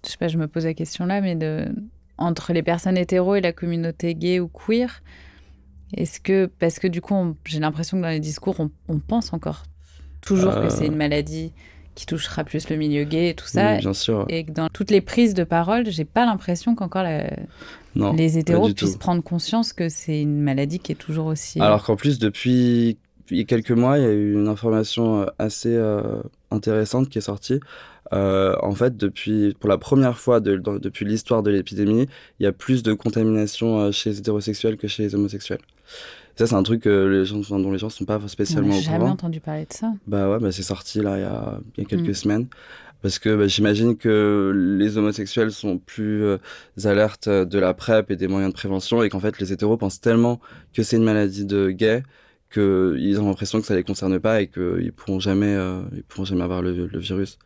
je 0.05 0.11
sais 0.11 0.17
pas, 0.17 0.27
je 0.27 0.37
me 0.37 0.47
pose 0.47 0.65
la 0.65 0.73
question 0.73 1.05
là, 1.05 1.21
mais 1.21 1.35
de 1.35 1.67
entre 2.17 2.51
les 2.53 2.63
personnes 2.63 2.97
hétéros 2.97 3.35
et 3.35 3.41
la 3.41 3.53
communauté 3.53 4.13
gay 4.13 4.39
ou 4.39 4.47
queer? 4.47 5.01
Est-ce 5.95 6.19
que 6.19 6.45
parce 6.59 6.77
que 6.77 6.87
du 6.87 7.01
coup, 7.01 7.35
j'ai 7.45 7.59
l'impression 7.59 7.97
que 7.97 8.03
dans 8.03 8.09
les 8.09 8.19
discours, 8.19 8.59
on, 8.59 8.69
on 8.87 8.99
pense 8.99 9.33
encore 9.33 9.63
toujours 10.21 10.53
que 10.53 10.69
c'est 10.69 10.85
une 10.85 10.97
maladie 10.97 11.51
qui 11.99 12.05
touchera 12.05 12.45
plus 12.45 12.69
le 12.69 12.77
milieu 12.77 13.03
gay 13.03 13.31
et 13.31 13.33
tout 13.33 13.45
ça. 13.45 13.75
bien 13.75 13.93
sûr. 13.93 14.25
Et 14.29 14.45
que 14.45 14.51
dans 14.51 14.69
toutes 14.69 14.89
les 14.89 15.01
prises 15.01 15.33
de 15.33 15.43
parole, 15.43 15.85
j'ai 15.87 16.05
pas 16.05 16.25
l'impression 16.25 16.73
qu'encore 16.73 17.03
les 17.03 18.37
hétéros 18.37 18.73
puissent 18.73 18.95
prendre 18.95 19.21
conscience 19.21 19.73
que 19.73 19.89
c'est 19.89 20.21
une 20.21 20.39
maladie 20.39 20.79
qui 20.79 20.93
est 20.93 20.95
toujours 20.95 21.25
aussi. 21.25 21.59
Euh, 21.59 21.63
Alors 21.65 21.83
qu'en 21.83 21.97
plus, 21.97 22.17
depuis 22.17 22.97
quelques 23.49 23.71
mois, 23.71 23.97
il 23.97 24.03
y 24.05 24.07
a 24.07 24.13
eu 24.13 24.31
une 24.31 24.47
information 24.47 25.23
euh, 25.23 25.25
assez 25.39 25.75
euh, 25.75 26.21
intéressante 26.51 27.09
qui 27.09 27.17
est 27.17 27.21
sortie. 27.21 27.59
en 28.13 28.71
fait, 28.75 28.95
depuis, 28.95 29.53
pour 29.59 29.69
la 29.69 29.77
première 29.77 30.17
fois 30.17 30.39
depuis 30.39 31.03
l'histoire 31.03 31.43
de 31.43 31.51
l'épidémie, 31.51 32.07
il 32.39 32.43
y 32.43 32.47
a 32.47 32.53
plus 32.53 32.81
de 32.81 32.93
contamination 32.93 33.91
chez 33.91 34.11
les 34.11 34.19
hétérosexuels 34.19 34.77
que 34.77 34.87
chez 34.87 35.03
les 35.03 35.15
homosexuels. 35.15 35.59
Ça, 36.39 36.47
c'est 36.47 36.55
un 36.55 36.63
truc 36.63 36.83
que 36.83 37.05
les 37.05 37.25
gens, 37.25 37.41
dont 37.49 37.69
les 37.69 37.77
gens 37.77 37.87
ne 37.87 37.91
sont 37.91 38.05
pas 38.05 38.17
spécialement 38.27 38.69
au 38.69 38.79
courant. 38.79 38.91
jamais 38.93 39.09
entendu 39.09 39.41
parler 39.41 39.65
de 39.65 39.73
ça. 39.73 39.91
Bah 40.07 40.29
ouais, 40.29 40.39
bah 40.39 40.53
c'est 40.53 40.63
sorti 40.63 41.01
là 41.01 41.17
il 41.17 41.21
y 41.21 41.25
a, 41.25 41.59
y 41.79 41.81
a 41.81 41.83
quelques 41.83 42.11
mm. 42.11 42.13
semaines. 42.13 42.47
Parce 43.01 43.19
que 43.19 43.35
bah, 43.35 43.47
j'imagine 43.47 43.97
que 43.97 44.53
les 44.55 44.97
homosexuels 44.97 45.51
sont 45.51 45.79
plus 45.79 46.23
euh, 46.23 46.37
alertes 46.85 47.27
de 47.27 47.59
la 47.59 47.73
PrEP 47.73 48.11
et 48.11 48.15
des 48.15 48.29
moyens 48.29 48.53
de 48.53 48.55
prévention 48.55 49.03
et 49.03 49.09
qu'en 49.09 49.19
fait 49.19 49.37
les 49.41 49.51
hétéros 49.51 49.75
pensent 49.75 49.99
tellement 49.99 50.39
que 50.73 50.81
c'est 50.81 50.95
une 50.95 51.03
maladie 51.03 51.43
de 51.43 51.71
gay 51.71 52.03
qu'ils 52.53 53.19
ont 53.19 53.27
l'impression 53.27 53.59
que 53.59 53.67
ça 53.67 53.75
les 53.75 53.83
concerne 53.83 54.17
pas 54.17 54.41
et 54.41 54.47
qu'ils 54.47 54.93
pourront 54.93 55.19
jamais, 55.19 55.53
euh, 55.53 55.81
ils 55.93 56.03
pourront 56.03 56.23
jamais 56.23 56.45
avoir 56.45 56.61
le, 56.61 56.87
le 56.87 56.99
virus. 56.99 57.37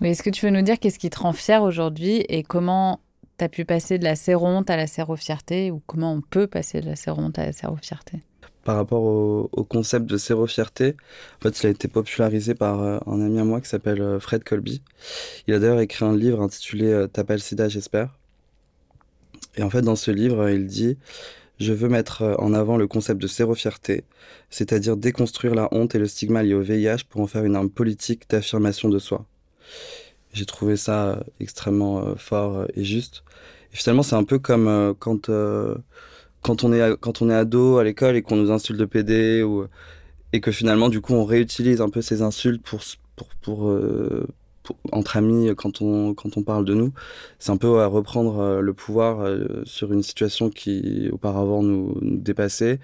Mais 0.00 0.10
est-ce 0.10 0.24
que 0.24 0.30
tu 0.30 0.46
veux 0.46 0.52
nous 0.52 0.62
dire 0.62 0.80
qu'est-ce 0.80 0.98
qui 0.98 1.10
te 1.10 1.20
rend 1.20 1.32
fier 1.32 1.62
aujourd'hui 1.62 2.24
et 2.28 2.42
comment 2.42 2.98
tu 3.38 3.44
as 3.44 3.48
pu 3.48 3.64
passer 3.64 3.98
de 3.98 4.04
la 4.04 4.16
séronte 4.16 4.70
à 4.70 4.76
la 4.76 4.86
sérofierté 4.86 5.70
ou 5.70 5.82
comment 5.86 6.12
on 6.12 6.20
peut 6.20 6.46
passer 6.46 6.80
de 6.80 6.86
la 6.86 6.96
séronte 6.96 7.38
à 7.38 7.46
la 7.46 7.52
sérofierté 7.52 8.22
par 8.66 8.74
rapport 8.74 9.04
au, 9.04 9.64
concept 9.64 10.06
de 10.06 10.16
sérofierté, 10.16 10.96
en 11.38 11.42
fait, 11.44 11.62
il 11.62 11.66
a 11.68 11.70
été 11.70 11.86
popularisé 11.86 12.56
par 12.56 12.82
euh, 12.82 12.98
un 13.06 13.20
ami 13.20 13.38
à 13.38 13.44
moi 13.44 13.60
qui 13.60 13.68
s'appelle 13.68 14.02
euh, 14.02 14.18
Fred 14.18 14.42
Colby. 14.42 14.82
Il 15.46 15.54
a 15.54 15.60
d'ailleurs 15.60 15.78
écrit 15.78 16.04
un 16.04 16.16
livre 16.16 16.42
intitulé 16.42 16.86
euh, 16.86 17.06
T'as 17.06 17.22
pas 17.22 17.38
sida, 17.38 17.68
j'espère. 17.68 18.18
Et 19.56 19.62
en 19.62 19.70
fait, 19.70 19.82
dans 19.82 19.94
ce 19.94 20.10
livre, 20.10 20.50
il 20.50 20.66
dit 20.66 20.98
Je 21.60 21.72
veux 21.72 21.88
mettre 21.88 22.34
en 22.40 22.52
avant 22.54 22.76
le 22.76 22.88
concept 22.88 23.22
de 23.22 23.28
sérofierté, 23.28 24.02
c'est-à-dire 24.50 24.96
déconstruire 24.96 25.54
la 25.54 25.68
honte 25.70 25.94
et 25.94 26.00
le 26.00 26.08
stigma 26.08 26.42
lié 26.42 26.54
au 26.54 26.62
VIH 26.62 27.04
pour 27.08 27.20
en 27.20 27.28
faire 27.28 27.44
une 27.44 27.54
arme 27.54 27.70
politique 27.70 28.28
d'affirmation 28.28 28.88
de 28.88 28.98
soi. 28.98 29.26
J'ai 30.32 30.46
trouvé 30.46 30.76
ça 30.76 31.20
extrêmement 31.40 32.14
fort 32.16 32.66
et 32.74 32.84
juste. 32.84 33.24
Et 33.72 33.76
finalement, 33.76 34.02
c'est 34.02 34.16
un 34.16 34.24
peu 34.24 34.38
comme 34.38 34.94
quand 34.98 35.30
quand 36.46 36.62
on 36.62 36.72
est 36.72 36.96
quand 37.00 37.22
on 37.22 37.30
est 37.30 37.34
ado 37.34 37.78
à 37.78 37.84
l'école 37.84 38.16
et 38.16 38.22
qu'on 38.22 38.36
nous 38.36 38.50
insulte 38.52 38.78
de 38.78 38.84
PD 38.84 39.44
et 40.32 40.40
que 40.40 40.52
finalement 40.52 40.88
du 40.88 41.00
coup 41.00 41.14
on 41.14 41.24
réutilise 41.24 41.80
un 41.80 41.88
peu 41.88 42.02
ces 42.02 42.22
insultes 42.22 42.62
pour 42.62 42.80
pour 43.16 43.28
pour, 43.42 43.68
euh, 43.68 44.26
entre 44.92 45.16
amis 45.16 45.50
quand 45.56 45.82
on 45.82 46.14
quand 46.14 46.36
on 46.36 46.42
parle 46.42 46.64
de 46.64 46.74
nous 46.74 46.92
c'est 47.38 47.50
un 47.50 47.56
peu 47.56 47.80
à 47.80 47.86
reprendre 47.86 48.38
euh, 48.38 48.60
le 48.60 48.74
pouvoir 48.74 49.20
euh, 49.20 49.62
sur 49.64 49.92
une 49.92 50.02
situation 50.02 50.50
qui 50.50 51.08
auparavant 51.10 51.62
nous, 51.62 51.98
dépassait 52.02 52.78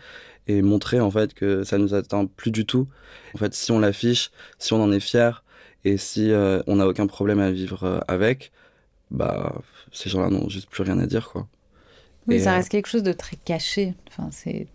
et 0.48 0.60
montrer 0.62 0.98
en 0.98 1.10
fait 1.10 1.34
que 1.34 1.62
ça 1.62 1.78
nous 1.78 1.94
atteint 1.94 2.26
plus 2.26 2.50
du 2.50 2.66
tout 2.66 2.88
en 3.34 3.38
fait 3.38 3.54
si 3.54 3.70
on 3.70 3.78
l'affiche 3.78 4.30
si 4.58 4.72
on 4.72 4.82
en 4.82 4.90
est 4.90 5.00
fier 5.00 5.41
et 5.84 5.96
si 5.96 6.32
on 6.66 6.76
n'a 6.76 6.86
aucun 6.86 7.06
problème 7.06 7.40
à 7.40 7.50
vivre 7.50 8.02
avec 8.08 8.52
bah 9.10 9.60
ces 9.92 10.08
gens-là 10.08 10.30
n'ont 10.30 10.48
juste 10.48 10.70
plus 10.70 10.82
rien 10.82 10.98
à 10.98 11.06
dire 11.06 11.28
quoi 11.28 11.46
oui, 12.28 12.40
ça 12.40 12.54
reste 12.54 12.68
quelque 12.68 12.86
chose 12.86 13.02
de 13.02 13.12
très 13.12 13.36
caché. 13.36 13.94
Enfin, 14.08 14.28
c'est 14.30 14.66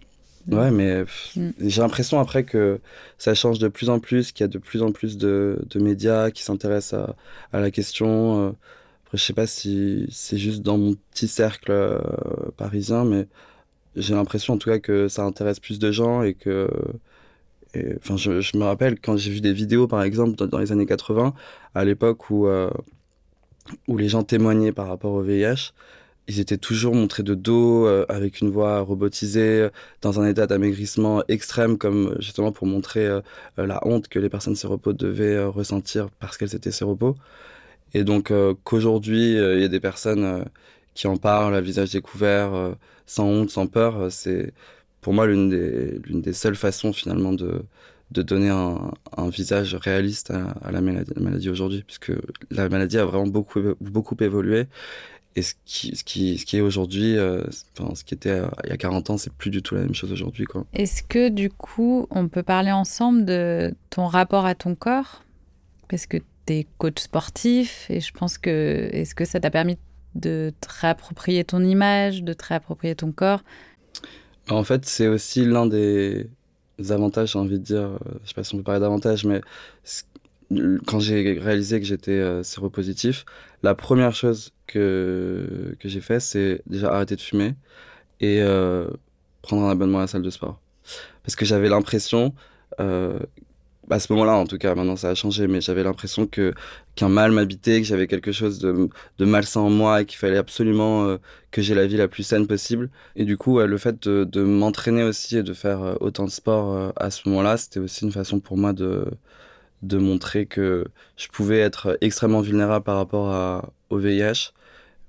Ouais, 0.50 0.72
mais 0.72 1.04
mm. 1.36 1.50
j'ai 1.60 1.82
l'impression 1.82 2.20
après 2.20 2.46
que 2.46 2.80
ça 3.18 3.34
change 3.36 3.60
de 3.60 3.68
plus 3.68 3.90
en 3.90 4.00
plus, 4.00 4.32
qu'il 4.32 4.44
y 4.44 4.46
a 4.46 4.48
de 4.48 4.58
plus 4.58 4.82
en 4.82 4.92
plus 4.94 5.18
de, 5.18 5.62
de 5.70 5.80
médias 5.80 6.32
qui 6.32 6.42
s'intéressent 6.44 6.94
à, 6.94 7.16
à, 7.58 7.60
la 7.60 7.70
question. 7.70 8.48
Euh, 8.48 8.52
après, 9.06 9.18
je 9.18 9.24
sais 9.24 9.34
pas 9.34 9.48
si 9.48 10.08
c'est 10.10 10.38
juste 10.38 10.62
dans 10.62 10.78
mon 10.78 10.96
petit 11.12 11.28
cercle 11.28 11.72
euh, 11.72 12.00
parisien, 12.56 13.04
mais 13.04 13.28
j'ai 13.98 14.14
l'impression 14.14 14.54
en 14.54 14.58
tout 14.58 14.70
cas 14.70 14.80
que 14.80 15.10
ça 15.10 15.24
intéresse 15.24 15.60
plus 15.60 15.80
de 15.80 15.92
gens 15.92 16.24
et 16.24 16.34
que. 16.34 16.70
Enfin, 17.98 18.18
je, 18.18 18.58
me 18.58 18.64
rappelle 18.64 19.00
quand 19.00 19.18
j'ai 19.18 19.32
vu 19.32 19.42
des 19.42 19.54
vidéos, 19.54 19.88
par 19.88 20.04
exemple, 20.04 20.36
dans, 20.36 20.58
les 20.60 20.72
années 20.72 20.86
80, 20.86 21.34
à 21.76 21.86
l'époque 21.86 22.30
où, 22.30 22.48
euh, 22.48 22.70
où 23.88 23.98
les 23.98 24.10
gens 24.10 24.24
témoignaient 24.24 24.72
par 24.72 24.88
rapport 24.88 25.14
au 25.14 25.22
VIH 25.22 25.74
ils 26.30 26.42
étaient 26.42 26.58
toujours 26.58 26.94
montrés 26.94 27.24
de 27.24 27.36
dos, 27.36 27.88
euh, 27.88 28.06
avec 28.10 28.42
une 28.42 28.50
voix 28.50 28.82
robotisée, 28.82 29.70
dans 30.02 30.20
un 30.20 30.28
état 30.28 30.46
d'amaigrissement 30.46 31.24
extrême, 31.30 31.78
comme 31.78 32.18
justement 32.20 32.52
pour 32.52 32.68
montrer 32.68 33.06
euh, 33.08 33.22
la 33.56 33.80
honte 33.88 34.10
que 34.10 34.20
les 34.20 34.28
personnes 34.30 34.58
séropos 34.58 34.92
devaient 34.92 35.42
ressentir 35.46 36.10
parce 36.20 36.38
qu'elles 36.38 36.54
étaient 36.56 36.72
séropos. 36.72 37.16
Et 37.94 38.04
donc 38.04 38.34
qu'aujourd'hui, 38.66 39.36
il 39.36 39.62
y 39.62 39.64
a 39.64 39.68
des 39.70 39.80
personnes 39.80 40.46
qui 40.94 41.08
en 41.08 41.16
parlent 41.18 41.56
à 41.56 41.62
visage 41.62 41.92
découvert, 41.92 42.76
sans 43.06 43.26
honte, 43.26 43.50
sans 43.50 43.68
peur, 43.68 44.12
c'est 44.12 44.54
pour 45.08 45.14
moi 45.14 45.26
l'une 45.26 45.48
des, 45.48 46.02
des 46.06 46.34
seules 46.34 46.58
façons 46.58 46.92
finalement 46.92 47.32
de, 47.32 47.64
de 48.12 48.22
donner 48.22 48.50
un, 48.50 48.92
un 49.16 49.30
visage 49.30 49.74
réaliste 49.74 50.32
à, 50.32 50.50
à 50.62 50.70
la 50.70 50.82
maladie, 50.82 51.14
maladie 51.16 51.50
aujourd'hui, 51.50 51.82
puisque 51.88 52.12
la 52.52 52.68
maladie 52.68 52.98
a 52.98 53.06
vraiment 53.06 53.28
beaucoup, 53.28 53.62
beaucoup 53.80 54.18
évolué 54.20 54.66
et 55.38 55.44
ce 55.44 55.54
qui, 55.64 55.96
ce 55.96 56.04
qui, 56.04 56.38
ce 56.38 56.46
qui 56.46 56.58
est 56.58 56.60
aujourd'hui, 56.60 57.18
euh, 57.18 57.42
enfin, 57.80 57.96
ce 57.96 58.04
qui 58.04 58.16
était 58.16 58.32
euh, 58.32 58.48
il 58.66 58.70
y 58.70 58.74
a 58.74 58.76
40 58.76 59.12
ans, 59.12 59.18
c'est 59.18 59.32
plus 59.32 59.50
du 59.50 59.62
tout 59.62 59.76
la 59.76 59.82
même 59.84 59.96
chose 59.96 60.12
aujourd'hui. 60.12 60.46
Est-ce 60.74 61.04
que 61.04 61.30
du 61.30 61.50
coup, 61.50 62.06
on 62.10 62.28
peut 62.28 62.44
parler 62.44 62.74
ensemble 62.74 63.24
de 63.24 63.74
ton 63.90 64.08
rapport 64.08 64.46
à 64.46 64.56
ton 64.56 64.76
corps? 64.76 65.24
Parce 65.88 66.06
que 66.06 66.18
tu 66.18 66.54
es 66.54 66.68
coach 66.80 67.00
sportif 67.00 67.90
et 67.90 68.02
je 68.02 68.12
pense 68.12 68.38
que. 68.38 68.90
Est-ce 68.92 69.16
que 69.16 69.24
ça 69.24 69.40
t'a 69.40 69.52
permis 69.52 69.78
de 70.16 70.52
te 70.60 70.68
réapproprier 70.82 71.46
ton 71.46 71.64
image, 71.64 72.24
de 72.24 72.34
te 72.34 72.44
réapproprier 72.44 72.94
ton 72.94 73.14
corps? 73.14 73.42
En 74.50 74.64
fait, 74.64 74.86
c'est 74.86 75.08
aussi 75.08 75.46
l'un 75.46 75.66
des 75.66 76.30
avantages, 76.90 77.34
j'ai 77.34 77.40
envie 77.40 77.60
de 77.60 77.64
dire. 77.64 77.82
Euh, 77.82 77.98
je 78.24 78.30
sais 78.30 78.34
pas 78.34 78.44
si 78.44 78.54
on 78.56 78.58
peut 78.58 78.64
parler 78.64 78.80
d'avantages, 78.80 79.26
mais 79.26 79.42
quand 80.86 81.00
j'ai 81.00 81.40
réalisé 81.40 81.80
que 81.80 81.86
j'étais 81.86 82.12
euh, 82.12 82.44
séropositif, 82.44 83.26
la 83.64 83.76
première 83.76 84.14
chose 84.16 84.54
que, 84.66 85.76
que 85.80 85.90
j'ai 85.90 86.02
fait, 86.02 86.20
c'est 86.20 86.62
déjà 86.68 86.94
arrêter 86.94 87.16
de 87.16 87.22
fumer 87.22 87.56
et 88.22 88.42
euh, 88.42 88.88
prendre 89.42 89.66
un 89.66 89.72
abonnement 89.72 90.00
à 90.00 90.02
la 90.02 90.08
salle 90.08 90.22
de 90.22 90.30
sport. 90.30 90.60
Parce 91.24 91.36
que 91.36 91.46
j'avais 91.46 91.68
l'impression, 91.70 92.34
à 93.90 94.00
ce 94.00 94.12
moment-là 94.14 94.36
en 94.36 94.46
tout 94.46 94.58
cas, 94.58 94.76
maintenant 94.76 94.96
ça 94.96 95.10
a 95.10 95.16
changé, 95.16 95.48
mais 95.48 95.62
j'avais 95.62 95.84
l'impression 95.84 96.28
que 96.28 96.54
qu'un 96.96 97.10
mal 97.10 97.32
m'habitait, 97.32 97.82
que 97.82 97.88
j'avais 97.88 98.08
quelque 98.08 98.32
chose 98.32 98.60
de, 98.60 98.90
de 99.18 99.26
malsain 99.26 99.62
en 99.62 99.70
moi 99.70 100.02
et 100.02 100.06
qu'il 100.06 100.18
fallait 100.18 100.38
absolument 100.38 101.06
euh, 101.06 101.18
que 101.52 101.62
j'ai 101.62 101.76
la 101.76 101.86
vie 101.88 101.98
la 101.98 102.08
plus 102.08 102.24
saine 102.24 102.48
possible. 102.48 102.90
Et 103.16 103.24
du 103.26 103.38
coup, 103.38 103.60
le 103.60 103.78
fait 103.78 104.02
de, 104.08 104.24
de 104.24 104.42
m'entraîner 104.44 105.04
aussi 105.04 105.38
et 105.38 105.44
de 105.44 105.54
faire 105.54 105.84
euh, 105.84 105.96
autant 106.02 106.26
de 106.26 106.32
sport 106.32 106.74
euh, 106.76 106.92
à 106.96 107.12
ce 107.12 107.28
moment-là, 107.30 107.58
c'était 107.58 107.80
aussi 107.80 108.04
une 108.06 108.12
façon 108.12 108.40
pour 108.40 108.58
moi 108.58 108.74
de 108.74 109.06
de 109.84 109.98
montrer 109.98 110.46
que 110.46 110.86
je 111.18 111.28
pouvais 111.28 111.60
être 111.60 111.98
extrêmement 112.02 112.42
vulnérable 112.42 112.84
par 112.86 112.98
rapport 112.98 113.30
à, 113.32 113.72
au 113.90 113.98
VIH, 114.00 114.52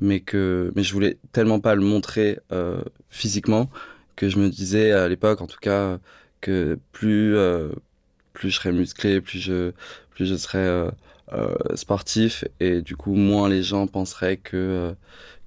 mais 0.01 0.21
que 0.21 0.73
mais 0.77 0.83
je 0.83 0.93
voulais 0.93 1.19
tellement 1.33 1.61
pas 1.61 1.75
le 1.75 1.83
montrer 1.83 2.39
euh, 2.53 2.83
physiquement 3.11 3.71
que 4.17 4.29
je 4.29 4.39
me 4.39 4.49
disais 4.49 4.93
à 4.93 5.09
l'époque, 5.09 5.41
en 5.41 5.47
tout 5.47 5.59
cas, 5.61 5.99
que 6.41 6.79
plus 6.93 7.37
plus 8.39 8.51
je 8.51 8.57
serais 8.57 8.73
musclé, 8.73 9.21
plus 9.21 9.41
je 9.41 9.73
plus 10.11 10.27
je 10.27 10.37
serais 10.37 10.59
euh, 10.59 10.91
euh 11.33 11.55
sportif 11.75 12.45
et 12.61 12.81
du 12.81 12.97
coup 12.97 13.15
moins 13.15 13.49
les 13.49 13.63
gens 13.65 13.87
penseraient 13.87 14.37
que 14.37 14.57
euh, 14.57 14.93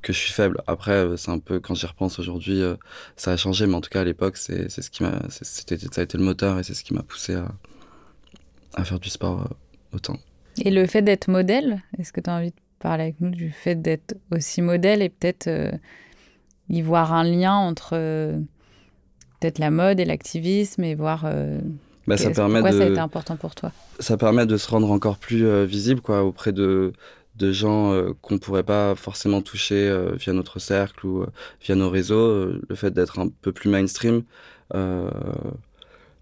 que 0.02 0.12
je 0.14 0.18
suis 0.18 0.34
faible. 0.34 0.62
Après, 0.66 1.06
c'est 1.16 1.30
un 1.30 1.38
peu 1.38 1.60
quand 1.60 1.76
j'y 1.76 1.86
repense 1.86 2.18
aujourd'hui, 2.18 2.64
ça 3.16 3.34
a 3.34 3.38
changé, 3.38 3.68
mais 3.68 3.76
en 3.76 3.82
tout 3.82 3.92
cas 3.92 4.02
à 4.02 4.04
l'époque, 4.04 4.36
c'est 4.36 4.68
ce 4.70 4.90
qui 4.90 5.04
m'a 5.04 5.20
c'était 5.30 5.78
ça 5.78 6.02
a 6.02 6.04
été 6.04 6.18
le 6.18 6.24
moteur 6.24 6.60
et 6.60 6.64
c'est 6.64 6.74
ce 6.74 6.84
qui 6.84 6.94
m'a 6.94 7.04
poussé 7.04 7.36
à 7.36 7.48
à 8.74 8.84
faire 8.84 9.00
du 9.00 9.10
sport 9.10 9.48
autant. 9.94 10.18
Et 10.64 10.72
le 10.72 10.86
fait 10.88 11.02
d'être 11.02 11.30
modèle, 11.30 11.82
est-ce 11.98 12.12
que 12.12 12.20
tu 12.20 12.30
as 12.30 12.36
envie 12.36 12.50
de 12.50 12.56
parler 12.80 13.04
avec 13.04 13.22
nous 13.22 13.30
du 13.30 13.52
fait 13.52 13.76
d'être 13.76 14.16
aussi 14.32 14.62
modèle 14.62 15.02
et 15.02 15.10
peut-être 15.10 15.50
y 16.68 16.82
voir 16.82 17.14
un 17.14 17.24
lien 17.24 17.56
entre 17.56 17.92
peut-être 19.40 19.60
la 19.60 19.70
mode 19.70 20.00
et 20.00 20.06
l'activisme 20.06 20.84
et 20.84 20.96
voir 20.96 21.26
bah, 22.08 22.18
ça 22.18 22.32
permet 22.32 22.60
pourquoi 22.60 22.72
de, 22.72 22.78
ça 22.78 22.84
a 22.84 22.90
été 22.90 23.00
important 23.00 23.36
pour 23.36 23.56
toi? 23.56 23.72
Ça 24.00 24.18
permet 24.18 24.46
de 24.46 24.58
se 24.58 24.70
rendre 24.70 24.92
encore 24.92 25.18
plus 25.18 25.46
euh, 25.46 25.66
visible 25.66 26.02
quoi, 26.02 26.24
auprès 26.24 26.52
de, 26.52 26.94
de 27.36 27.52
gens 27.52 27.94
euh, 27.94 28.14
qu'on 28.22 28.36
ne 28.36 28.40
pourrait 28.40 28.64
pas 28.64 28.96
forcément 28.96 29.42
toucher 29.42 29.88
euh, 29.88 30.14
via 30.16 30.34
notre 30.34 30.60
cercle 30.60 31.06
ou 31.06 31.26
via 31.62 31.76
nos 31.76 31.90
réseaux. 31.90 32.46
le 32.46 32.76
fait 32.76 32.92
d'être 32.92 33.20
un 33.20 33.30
peu 33.30 33.52
plus 33.52 33.70
mainstream. 33.70 34.24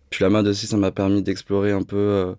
Puis 0.09 0.24
la 0.24 0.29
mode 0.29 0.48
aussi, 0.48 0.65
ça 0.65 0.77
m'a 0.77 0.91
permis 0.91 1.21
d'explorer 1.21 1.71
un 1.71 1.83
peu 1.83 2.33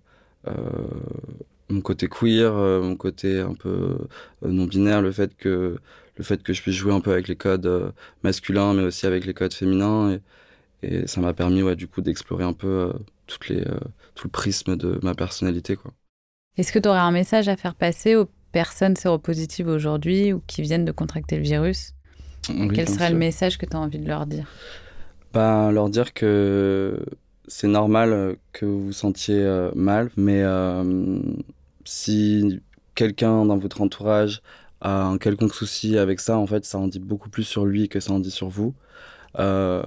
mon 1.70 1.80
côté 1.80 2.08
queer, 2.08 2.52
mon 2.52 2.96
côté 2.96 3.40
un 3.40 3.54
peu 3.54 3.96
euh, 4.44 4.48
non 4.48 4.64
binaire, 4.66 5.02
le 5.02 5.12
fait 5.12 5.36
que 5.36 5.76
le 6.16 6.24
fait 6.24 6.42
que 6.42 6.52
je 6.52 6.60
puisse 6.62 6.74
jouer 6.74 6.92
un 6.92 7.00
peu 7.00 7.12
avec 7.12 7.28
les 7.28 7.36
codes 7.36 7.92
masculins, 8.22 8.74
mais 8.74 8.82
aussi 8.82 9.06
avec 9.06 9.24
les 9.24 9.34
codes 9.34 9.54
féminins, 9.54 10.12
et, 10.12 10.20
et 10.82 11.06
ça 11.06 11.20
m'a 11.20 11.32
permis 11.34 11.62
ouais, 11.62 11.76
du 11.76 11.88
coup 11.88 12.00
d'explorer 12.02 12.44
un 12.44 12.52
peu 12.52 12.66
euh, 12.68 12.92
toutes 13.26 13.48
les 13.48 13.64
tout 14.14 14.26
le 14.26 14.30
prisme 14.30 14.76
de 14.76 14.98
ma 15.02 15.14
personnalité 15.14 15.76
quoi. 15.76 15.92
Est-ce 16.56 16.72
que 16.72 16.78
tu 16.78 16.88
aurais 16.88 16.98
un 17.00 17.10
message 17.10 17.48
à 17.48 17.56
faire 17.56 17.74
passer 17.74 18.14
aux 18.16 18.28
personnes 18.52 18.96
séropositives 18.96 19.68
aujourd'hui 19.68 20.32
ou 20.32 20.40
qui 20.46 20.62
viennent 20.62 20.84
de 20.84 20.92
contracter 20.92 21.36
le 21.36 21.42
virus? 21.42 21.94
Oui, 22.48 22.68
Quel 22.72 22.88
serait 22.88 23.06
sûr. 23.06 23.14
le 23.14 23.18
message 23.18 23.58
que 23.58 23.66
tu 23.66 23.76
as 23.76 23.80
envie 23.80 23.98
de 23.98 24.06
leur 24.08 24.26
dire? 24.26 24.46
Bah, 25.32 25.70
Leur 25.72 25.90
dire 25.90 26.12
que 26.12 27.04
c'est 27.46 27.68
normal 27.68 28.12
euh, 28.12 28.34
que 28.52 28.66
vous 28.66 28.86
vous 28.86 28.92
sentiez 28.92 29.36
euh, 29.42 29.70
mal, 29.74 30.10
mais 30.16 30.42
euh, 30.42 31.20
si 31.84 32.60
quelqu'un 32.94 33.44
dans 33.46 33.56
votre 33.58 33.80
entourage 33.80 34.42
a 34.80 35.04
un 35.04 35.18
quelconque 35.18 35.54
souci 35.54 35.98
avec 35.98 36.20
ça, 36.20 36.38
en 36.38 36.46
fait, 36.46 36.64
ça 36.64 36.78
en 36.78 36.88
dit 36.88 36.98
beaucoup 37.00 37.30
plus 37.30 37.44
sur 37.44 37.64
lui 37.66 37.88
que 37.88 38.00
ça 38.00 38.12
en 38.12 38.20
dit 38.20 38.30
sur 38.30 38.48
vous. 38.48 38.74
Euh, 39.38 39.82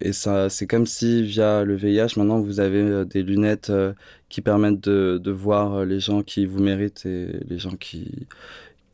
et 0.00 0.12
ça, 0.12 0.48
c'est 0.48 0.66
comme 0.66 0.86
si 0.86 1.22
via 1.22 1.64
le 1.64 1.74
VIH, 1.74 2.16
maintenant, 2.16 2.40
vous 2.40 2.60
avez 2.60 3.04
des 3.04 3.22
lunettes 3.22 3.70
euh, 3.70 3.92
qui 4.28 4.40
permettent 4.40 4.80
de, 4.80 5.30
voir 5.30 5.84
les 5.84 6.00
gens 6.00 6.22
qui 6.22 6.46
vous 6.46 6.62
méritent 6.62 7.04
et 7.06 7.28
les 7.48 7.58
gens 7.58 7.76
qui, 7.76 8.26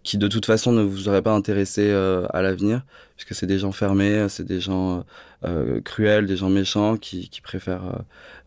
qui 0.02 0.18
de 0.18 0.28
toute 0.28 0.46
façon 0.46 0.72
ne 0.72 0.82
vous 0.82 1.08
auraient 1.08 1.22
pas 1.22 1.34
intéressé 1.34 1.90
euh, 1.90 2.26
à 2.30 2.42
l'avenir, 2.42 2.82
puisque 3.16 3.34
c'est 3.34 3.46
des 3.46 3.58
gens 3.58 3.72
fermés, 3.72 4.26
c'est 4.28 4.44
des 4.44 4.60
gens 4.60 5.04
euh, 5.44 5.80
cruels, 5.80 6.26
des 6.26 6.36
gens 6.36 6.48
méchants 6.50 6.96
qui, 6.96 7.30
préfèrent 7.42 8.02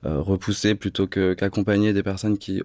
euh, 0.05 0.19
repousser 0.21 0.75
plutôt 0.75 1.07
qu'accompagner 1.07 1.89
qu 1.89 1.93
des 1.93 2.03
personnes 2.03 2.37
qui 2.37 2.61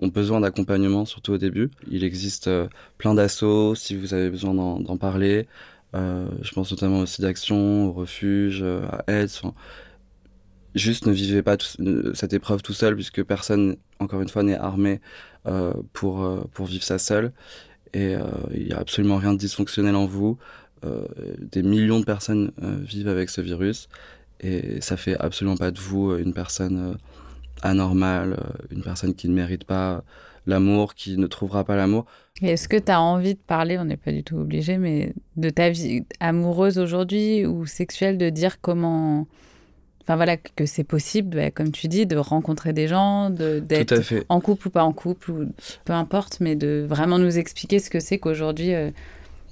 ont 0.00 0.08
besoin 0.08 0.40
d'accompagnement, 0.40 1.04
surtout 1.04 1.32
au 1.32 1.38
début. 1.38 1.70
Il 1.90 2.04
existe 2.04 2.50
plein 2.98 3.14
d'assauts 3.14 3.74
si 3.74 3.96
vous 3.96 4.14
avez 4.14 4.30
besoin 4.30 4.54
d'en 4.54 4.96
parler. 4.96 5.46
Je 5.94 6.52
pense 6.54 6.70
notamment 6.70 7.00
aussi 7.00 7.22
d'actions, 7.22 7.88
au 7.88 7.92
refuge, 7.92 8.62
à 8.62 9.04
aide. 9.06 9.30
Juste 10.74 11.06
ne 11.06 11.12
vivez 11.12 11.42
pas 11.42 11.56
cette 12.14 12.32
épreuve 12.32 12.62
tout 12.62 12.74
seul, 12.74 12.94
puisque 12.94 13.22
personne, 13.22 13.76
encore 13.98 14.20
une 14.20 14.28
fois, 14.28 14.42
n'est 14.42 14.56
armé 14.56 15.00
pour, 15.92 16.46
pour 16.52 16.66
vivre 16.66 16.84
ça 16.84 16.98
seul 16.98 17.32
et 17.92 18.14
euh, 18.14 18.22
il 18.52 18.66
n'y 18.66 18.72
a 18.72 18.78
absolument 18.78 19.16
rien 19.16 19.32
de 19.32 19.38
dysfonctionnel 19.38 19.94
en 19.94 20.06
vous. 20.06 20.38
Euh, 20.84 21.06
des 21.38 21.62
millions 21.62 22.00
de 22.00 22.04
personnes 22.04 22.52
euh, 22.62 22.76
vivent 22.80 23.08
avec 23.08 23.30
ce 23.30 23.40
virus 23.40 23.88
et 24.40 24.80
ça 24.80 24.96
fait 24.96 25.18
absolument 25.18 25.56
pas 25.56 25.70
de 25.70 25.78
vous 25.78 26.14
une 26.16 26.32
personne 26.32 26.96
anormale, 27.62 28.38
une 28.70 28.82
personne 28.82 29.14
qui 29.14 29.28
ne 29.28 29.34
mérite 29.34 29.64
pas 29.64 30.04
l'amour, 30.48 30.94
qui 30.94 31.16
ne 31.16 31.26
trouvera 31.26 31.64
pas 31.64 31.76
l'amour. 31.76 32.06
Est-ce 32.42 32.68
que 32.68 32.76
tu 32.76 32.90
as 32.90 33.00
envie 33.00 33.34
de 33.34 33.40
parler, 33.40 33.78
on 33.78 33.84
n'est 33.84 33.96
pas 33.96 34.12
du 34.12 34.24
tout 34.24 34.36
obligé, 34.36 34.78
mais 34.78 35.12
de 35.36 35.50
ta 35.50 35.70
vie 35.70 36.04
amoureuse 36.20 36.78
aujourd'hui 36.78 37.46
ou 37.46 37.66
sexuelle, 37.66 38.18
de 38.18 38.30
dire 38.30 38.60
comment. 38.60 39.26
Enfin 40.02 40.16
voilà, 40.16 40.38
que 40.38 40.64
c'est 40.64 40.84
possible, 40.84 41.36
bah, 41.36 41.50
comme 41.50 41.70
tu 41.70 41.86
dis, 41.86 42.06
de 42.06 42.16
rencontrer 42.16 42.72
des 42.72 42.88
gens, 42.88 43.28
d'être 43.28 43.94
en 44.30 44.40
couple 44.40 44.68
ou 44.68 44.70
pas 44.70 44.82
en 44.82 44.94
couple, 44.94 45.30
ou 45.30 45.52
peu 45.84 45.92
importe, 45.92 46.38
mais 46.40 46.56
de 46.56 46.86
vraiment 46.88 47.18
nous 47.18 47.36
expliquer 47.36 47.78
ce 47.78 47.90
que 47.90 48.00
c'est 48.00 48.18
qu'aujourd'hui, 48.18 48.72
euh, 48.72 48.90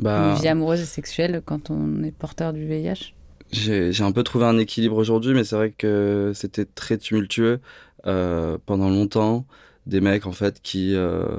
bah, 0.00 0.30
une 0.30 0.40
vie 0.40 0.48
amoureuse 0.48 0.80
et 0.80 0.86
sexuelle 0.86 1.42
quand 1.44 1.70
on 1.70 2.02
est 2.02 2.10
porteur 2.10 2.54
du 2.54 2.66
VIH 2.66 3.12
J'ai 3.52 4.02
un 4.02 4.12
peu 4.12 4.22
trouvé 4.22 4.46
un 4.46 4.56
équilibre 4.56 4.96
aujourd'hui, 4.96 5.34
mais 5.34 5.44
c'est 5.44 5.56
vrai 5.56 5.74
que 5.76 6.32
c'était 6.34 6.64
très 6.64 6.96
tumultueux 6.96 7.60
euh, 8.06 8.56
pendant 8.64 8.88
longtemps. 8.88 9.44
Des 9.86 10.00
mecs, 10.00 10.26
en 10.26 10.32
fait, 10.32 10.60
qui. 10.62 10.94
Euh, 10.94 11.38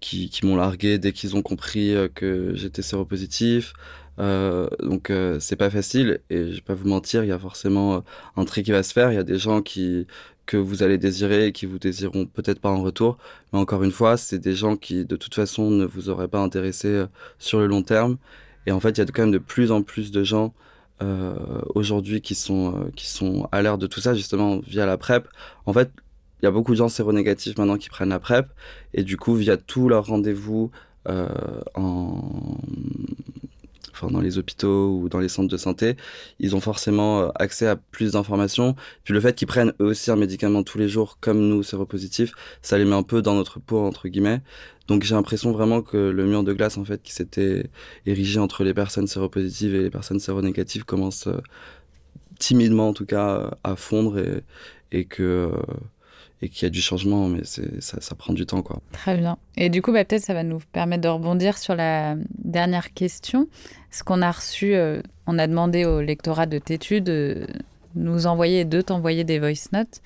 qui, 0.00 0.30
qui 0.30 0.46
m'ont 0.46 0.56
largué 0.56 0.98
dès 0.98 1.12
qu'ils 1.12 1.36
ont 1.36 1.42
compris 1.42 1.94
euh, 1.94 2.08
que 2.08 2.54
j'étais 2.54 2.82
séropositif. 2.82 3.72
Euh, 4.20 4.68
donc 4.80 5.12
c'est 5.40 5.56
pas 5.56 5.70
facile 5.70 6.20
et 6.28 6.50
je 6.50 6.56
vais 6.56 6.60
pas 6.60 6.74
vous 6.74 6.88
mentir, 6.88 7.22
il 7.22 7.28
y 7.28 7.32
a 7.32 7.38
forcément 7.38 8.02
un 8.36 8.44
trait 8.44 8.62
qui 8.64 8.72
va 8.72 8.82
se 8.82 8.92
faire. 8.92 9.12
Il 9.12 9.14
y 9.14 9.18
a 9.18 9.24
des 9.24 9.38
gens 9.38 9.62
qui 9.62 10.06
que 10.46 10.56
vous 10.56 10.82
allez 10.82 10.98
désirer 10.98 11.46
et 11.48 11.52
qui 11.52 11.66
vous 11.66 11.78
désireront 11.78 12.26
peut-être 12.26 12.60
pas 12.60 12.70
en 12.70 12.82
retour. 12.82 13.18
Mais 13.52 13.58
encore 13.58 13.82
une 13.84 13.92
fois, 13.92 14.16
c'est 14.16 14.38
des 14.38 14.54
gens 14.54 14.76
qui 14.76 15.04
de 15.04 15.16
toute 15.16 15.34
façon 15.34 15.70
ne 15.70 15.84
vous 15.84 16.08
auraient 16.10 16.28
pas 16.28 16.40
intéressé 16.40 17.04
sur 17.38 17.58
le 17.60 17.66
long 17.66 17.82
terme. 17.82 18.18
Et 18.66 18.72
en 18.72 18.80
fait, 18.80 18.90
il 18.90 18.98
y 18.98 19.00
a 19.02 19.06
quand 19.06 19.22
même 19.22 19.30
de 19.32 19.38
plus 19.38 19.70
en 19.72 19.82
plus 19.82 20.10
de 20.10 20.24
gens 20.24 20.54
aujourd'hui 21.74 22.20
qui 22.20 22.34
sont 22.34 22.90
qui 22.96 23.06
sont 23.06 23.48
à 23.52 23.62
l'heure 23.62 23.78
de 23.78 23.86
tout 23.86 24.00
ça 24.00 24.14
justement 24.14 24.58
via 24.60 24.86
la 24.86 24.96
PrEP. 24.98 25.28
En 25.66 25.72
fait, 25.72 25.90
il 26.40 26.44
y 26.44 26.48
a 26.48 26.50
beaucoup 26.50 26.72
de 26.72 26.76
gens 26.76 26.88
séronégatifs 26.88 27.56
maintenant 27.58 27.76
qui 27.76 27.88
prennent 27.88 28.10
la 28.10 28.20
PrEP 28.20 28.46
et 28.94 29.02
du 29.02 29.16
coup 29.16 29.34
via 29.34 29.56
tous 29.56 29.88
leurs 29.88 30.06
rendez-vous 30.06 30.70
euh, 31.08 31.28
en 31.74 32.58
enfin, 33.98 34.12
dans 34.12 34.20
les 34.20 34.38
hôpitaux 34.38 34.98
ou 35.00 35.08
dans 35.08 35.18
les 35.18 35.28
centres 35.28 35.48
de 35.48 35.56
santé, 35.56 35.96
ils 36.38 36.54
ont 36.54 36.60
forcément 36.60 37.20
euh, 37.20 37.28
accès 37.34 37.66
à 37.66 37.76
plus 37.76 38.12
d'informations. 38.12 38.76
Puis 39.04 39.14
le 39.14 39.20
fait 39.20 39.34
qu'ils 39.34 39.48
prennent 39.48 39.72
eux 39.80 39.86
aussi 39.86 40.10
un 40.10 40.16
médicament 40.16 40.62
tous 40.62 40.78
les 40.78 40.88
jours, 40.88 41.18
comme 41.20 41.40
nous, 41.40 41.62
séropositifs, 41.62 42.32
ça 42.62 42.78
les 42.78 42.84
met 42.84 42.94
un 42.94 43.02
peu 43.02 43.22
dans 43.22 43.34
notre 43.34 43.60
peau, 43.60 43.84
entre 43.84 44.08
guillemets. 44.08 44.40
Donc 44.86 45.02
j'ai 45.02 45.14
l'impression 45.14 45.52
vraiment 45.52 45.82
que 45.82 45.96
le 45.96 46.26
mur 46.26 46.44
de 46.44 46.52
glace, 46.52 46.78
en 46.78 46.84
fait, 46.84 47.02
qui 47.02 47.12
s'était 47.12 47.70
érigé 48.06 48.38
entre 48.40 48.64
les 48.64 48.74
personnes 48.74 49.06
séropositives 49.06 49.74
et 49.74 49.82
les 49.82 49.90
personnes 49.90 50.20
séronégatives 50.20 50.84
commence 50.84 51.26
euh, 51.26 51.40
timidement, 52.38 52.88
en 52.88 52.92
tout 52.94 53.06
cas, 53.06 53.58
à 53.64 53.76
fondre 53.76 54.18
et, 54.18 54.44
et 54.92 55.04
que 55.04 55.52
et 56.40 56.48
qu'il 56.48 56.64
y 56.64 56.66
a 56.66 56.70
du 56.70 56.80
changement, 56.80 57.28
mais 57.28 57.42
ça, 57.44 57.62
ça, 57.80 58.14
prend 58.14 58.32
du 58.32 58.46
temps. 58.46 58.62
Quoi. 58.62 58.80
Très 58.92 59.16
bien. 59.16 59.38
Et 59.56 59.70
du 59.70 59.82
coup, 59.82 59.92
bah, 59.92 60.04
peut-être 60.04 60.22
ça 60.22 60.34
va 60.34 60.44
nous 60.44 60.60
permettre 60.72 61.02
de 61.02 61.08
rebondir 61.08 61.58
sur 61.58 61.74
la 61.74 62.16
dernière 62.38 62.94
question. 62.94 63.48
Ce 63.90 64.04
qu'on 64.04 64.22
a 64.22 64.30
reçu, 64.30 64.74
euh, 64.74 65.00
on 65.26 65.38
a 65.38 65.46
demandé 65.46 65.84
au 65.84 66.00
lectorat 66.00 66.46
de 66.46 66.58
Tétu 66.58 67.00
de 67.00 67.46
nous 67.96 68.26
envoyer, 68.26 68.64
de 68.64 68.80
t'envoyer 68.80 69.24
des 69.24 69.40
voice 69.40 69.68
notes 69.72 70.00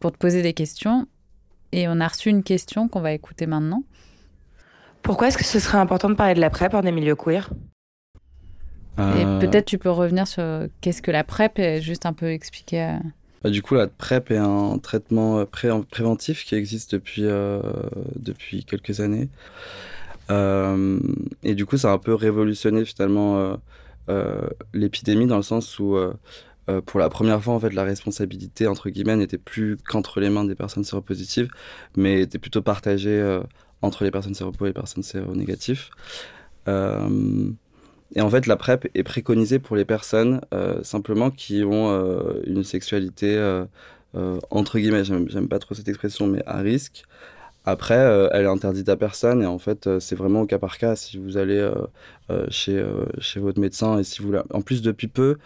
pour 0.00 0.10
te 0.10 0.16
poser 0.16 0.42
des 0.42 0.52
questions. 0.52 1.06
Et 1.70 1.86
on 1.86 2.00
a 2.00 2.08
reçu 2.08 2.30
une 2.30 2.42
question 2.42 2.88
qu'on 2.88 3.00
va 3.00 3.12
écouter 3.12 3.46
maintenant. 3.46 3.84
Pourquoi 5.02 5.28
est-ce 5.28 5.38
que 5.38 5.44
ce 5.44 5.60
serait 5.60 5.78
important 5.78 6.08
de 6.08 6.14
parler 6.14 6.34
de 6.34 6.40
la 6.40 6.50
PrEP 6.50 6.74
en 6.74 6.80
des 6.80 6.92
milieux 6.92 7.14
queer? 7.14 7.50
Et 8.98 9.00
euh. 9.00 9.38
peut-être 9.38 9.66
tu 9.66 9.78
peux 9.78 9.90
revenir 9.90 10.26
sur 10.26 10.42
qu'est-ce 10.80 11.02
que 11.02 11.12
la 11.12 11.22
PrEP? 11.22 11.60
Et 11.60 11.80
juste 11.80 12.04
un 12.04 12.12
peu 12.12 12.32
expliquer. 12.32 12.96
Bah, 13.42 13.50
du 13.50 13.62
coup, 13.62 13.74
la 13.74 13.86
PrEP 13.86 14.30
est 14.32 14.36
un 14.36 14.78
traitement 14.78 15.40
euh, 15.40 15.44
préventif 15.44 16.44
qui 16.44 16.54
existe 16.54 16.94
depuis, 16.94 17.22
euh, 17.24 17.60
depuis 18.16 18.64
quelques 18.64 19.00
années. 19.00 19.28
Euh, 20.30 20.98
et 21.42 21.54
du 21.54 21.64
coup, 21.64 21.76
ça 21.76 21.90
a 21.90 21.94
un 21.94 21.98
peu 21.98 22.14
révolutionné 22.14 22.84
finalement 22.84 23.58
l'épidémie 24.74 25.26
dans 25.26 25.36
le 25.36 25.42
sens 25.42 25.78
où, 25.78 25.96
pour 26.86 27.00
la 27.00 27.08
première 27.08 27.42
fois, 27.42 27.54
en 27.54 27.60
fait, 27.60 27.72
la 27.72 27.84
responsabilité, 27.84 28.66
entre 28.66 28.90
guillemets, 28.90 29.16
n'était 29.16 29.38
plus 29.38 29.76
qu'entre 29.76 30.20
les 30.20 30.30
mains 30.30 30.44
des 30.44 30.54
personnes 30.54 30.84
séropositives, 30.84 31.50
mais 31.96 32.22
était 32.22 32.38
plutôt 32.38 32.62
partagée 32.62 33.40
entre 33.82 34.04
les 34.04 34.10
personnes 34.10 34.34
séropo 34.34 34.64
et 34.66 34.68
les 34.68 34.74
personnes 34.74 35.02
séronégatives. 35.02 35.90
Et 38.14 38.20
en 38.20 38.30
fait, 38.30 38.46
la 38.46 38.56
PrEP 38.56 38.88
est 38.94 39.02
préconisée 39.02 39.58
pour 39.58 39.76
les 39.76 39.84
personnes 39.84 40.40
euh, 40.54 40.82
simplement 40.82 41.30
qui 41.30 41.62
ont 41.64 41.90
euh, 41.90 42.40
une 42.46 42.64
sexualité, 42.64 43.36
euh, 43.36 43.66
entre 44.50 44.78
guillemets, 44.78 45.04
j'aime 45.04 45.48
pas 45.48 45.58
trop 45.58 45.74
cette 45.74 45.88
expression, 45.88 46.26
mais 46.26 46.42
à 46.46 46.58
risque. 46.58 47.04
Après, 47.64 47.96
elle 48.32 48.44
est 48.44 48.48
interdite 48.48 48.88
à 48.88 48.96
personne 48.96 49.42
et 49.42 49.46
en 49.46 49.58
fait, 49.58 49.98
c'est 50.00 50.14
vraiment 50.14 50.42
au 50.42 50.46
cas 50.46 50.58
par 50.58 50.78
cas. 50.78 50.96
Si 50.96 51.18
vous 51.18 51.36
allez 51.36 51.70
chez, 52.48 52.82
chez 53.18 53.40
votre 53.40 53.60
médecin 53.60 53.98
et 53.98 54.04
si 54.04 54.22
vous 54.22 54.32
En 54.54 54.62
plus, 54.62 54.80
depuis 54.80 55.06
peu, 55.06 55.36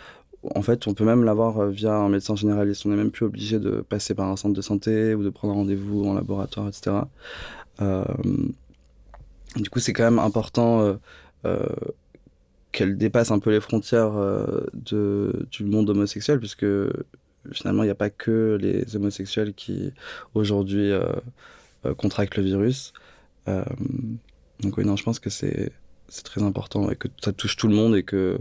en 0.55 0.63
fait, 0.63 0.87
on 0.87 0.95
peut 0.95 1.05
même 1.05 1.25
l'avoir 1.25 1.67
via 1.67 1.95
un 1.95 2.09
médecin 2.09 2.37
généraliste. 2.37 2.87
On 2.87 2.91
n'est 2.91 2.97
même 2.97 3.11
plus 3.11 3.27
obligé 3.27 3.59
de 3.59 3.81
passer 3.81 4.15
par 4.15 4.29
un 4.29 4.37
centre 4.37 4.55
de 4.55 4.63
santé 4.63 5.17
ou 5.17 5.25
de 5.25 5.31
prendre 5.31 5.55
rendez-vous 5.55 6.05
en 6.05 6.15
laboratoire, 6.15 6.69
etc. 6.69 6.97
du 9.57 9.69
coup, 9.69 9.81
c'est 9.81 9.93
quand 9.93 10.05
même 10.05 10.21
important 10.21 10.97
qu'elle 12.73 12.97
dépasse 12.97 13.31
un 13.31 13.39
peu 13.39 13.51
les 13.51 13.61
frontières 13.61 14.17
euh, 14.17 14.67
de, 14.73 15.47
du 15.51 15.65
monde 15.65 15.91
homosexuel, 15.91 16.39
puisque 16.39 16.67
finalement, 17.53 17.83
il 17.83 17.87
n'y 17.87 17.93
a 17.93 17.97
pas 17.97 18.11
que 18.11 18.59
les 18.61 18.97
homosexuels 18.97 19.53
qui, 19.55 19.93
aujourd'hui, 20.35 20.91
euh, 20.91 21.13
euh, 21.85 21.95
contractent 21.95 22.37
le 22.37 22.43
virus. 22.43 22.93
donc 23.47 24.77
oui, 24.79 24.85
non, 24.85 24.97
je 24.97 25.03
pense 25.03 25.19
que 25.19 25.31
c'est 25.31 25.73
très 26.25 26.43
important 26.43 26.91
et 26.91 26.97
que 26.97 27.09
ça 27.23 27.33
touche 27.33 27.57
tout 27.57 27.69
le 27.69 27.75
monde 27.75 27.97
et 27.97 28.03
que, 28.03 28.39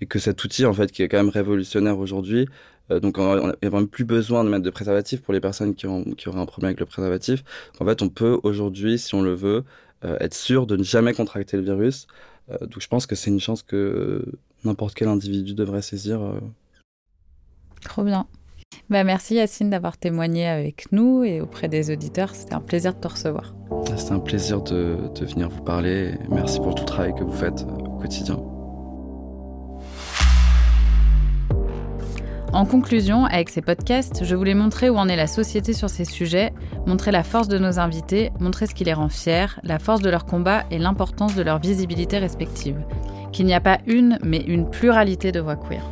et 0.00 0.06
que 0.06 0.18
cet 0.18 0.42
outil, 0.44 0.64
en 0.64 0.72
fait, 0.72 0.90
qui 0.90 1.02
est 1.02 1.08
quand 1.08 1.18
même 1.18 1.28
révolutionnaire 1.28 1.98
aujourd'hui, 1.98 2.48
donc 2.90 3.18
il 3.18 3.52
n'y 3.62 3.68
a 3.68 3.70
même 3.70 3.88
plus 3.88 4.04
besoin 4.04 4.44
de 4.44 4.48
mettre 4.48 4.62
de 4.62 4.70
préservatif 4.70 5.20
pour 5.20 5.34
les 5.34 5.40
personnes 5.40 5.74
qui, 5.74 5.86
ont, 5.86 6.04
qui 6.04 6.28
auraient 6.28 6.40
un 6.40 6.46
problème 6.46 6.68
avec 6.68 6.80
le 6.80 6.86
préservatif. 6.86 7.44
En 7.80 7.84
fait, 7.84 8.00
on 8.00 8.08
peut 8.08 8.40
aujourd'hui, 8.44 8.98
si 8.98 9.14
on 9.14 9.20
le 9.20 9.34
veut, 9.34 9.64
être 10.02 10.34
sûr 10.34 10.66
de 10.66 10.76
ne 10.76 10.84
jamais 10.84 11.12
contracter 11.12 11.56
le 11.56 11.64
virus 11.64 12.06
donc 12.60 12.80
je 12.80 12.88
pense 12.88 13.06
que 13.06 13.14
c'est 13.14 13.30
une 13.30 13.40
chance 13.40 13.62
que 13.62 14.24
n'importe 14.64 14.94
quel 14.94 15.08
individu 15.08 15.54
devrait 15.54 15.82
saisir. 15.82 16.20
Euh. 16.20 16.40
Trop 17.82 18.04
bien. 18.04 18.26
Bah 18.90 19.04
merci 19.04 19.34
Yacine 19.34 19.70
d'avoir 19.70 19.96
témoigné 19.96 20.46
avec 20.46 20.92
nous 20.92 21.24
et 21.24 21.40
auprès 21.40 21.68
des 21.68 21.90
auditeurs. 21.90 22.34
C'était 22.34 22.54
un 22.54 22.60
plaisir 22.60 22.94
de 22.94 23.00
te 23.00 23.08
recevoir. 23.08 23.54
C'était 23.96 24.12
un 24.12 24.18
plaisir 24.18 24.62
de, 24.62 24.96
de 25.14 25.24
venir 25.24 25.48
vous 25.48 25.62
parler. 25.62 26.14
Merci 26.30 26.58
pour 26.58 26.74
tout 26.74 26.82
le 26.82 26.88
travail 26.88 27.14
que 27.14 27.24
vous 27.24 27.32
faites 27.32 27.66
au 27.86 27.98
quotidien. 27.98 28.42
En 32.52 32.64
conclusion, 32.64 33.26
avec 33.26 33.50
ces 33.50 33.60
podcasts, 33.60 34.24
je 34.24 34.34
voulais 34.34 34.54
montrer 34.54 34.88
où 34.88 34.96
en 34.96 35.08
est 35.08 35.16
la 35.16 35.26
société 35.26 35.74
sur 35.74 35.90
ces 35.90 36.06
sujets, 36.06 36.54
montrer 36.88 37.12
la 37.12 37.22
force 37.22 37.48
de 37.48 37.58
nos 37.58 37.78
invités, 37.78 38.32
montrer 38.40 38.66
ce 38.66 38.74
qui 38.74 38.82
les 38.82 38.94
rend 38.94 39.10
fiers, 39.10 39.46
la 39.62 39.78
force 39.78 40.00
de 40.00 40.10
leur 40.10 40.24
combat 40.24 40.64
et 40.70 40.78
l'importance 40.78 41.34
de 41.34 41.42
leur 41.42 41.58
visibilité 41.58 42.18
respective. 42.18 42.80
Qu'il 43.30 43.46
n'y 43.46 43.54
a 43.54 43.60
pas 43.60 43.78
une, 43.86 44.18
mais 44.24 44.38
une 44.38 44.68
pluralité 44.68 45.30
de 45.30 45.40
voix 45.40 45.56
queer. 45.56 45.84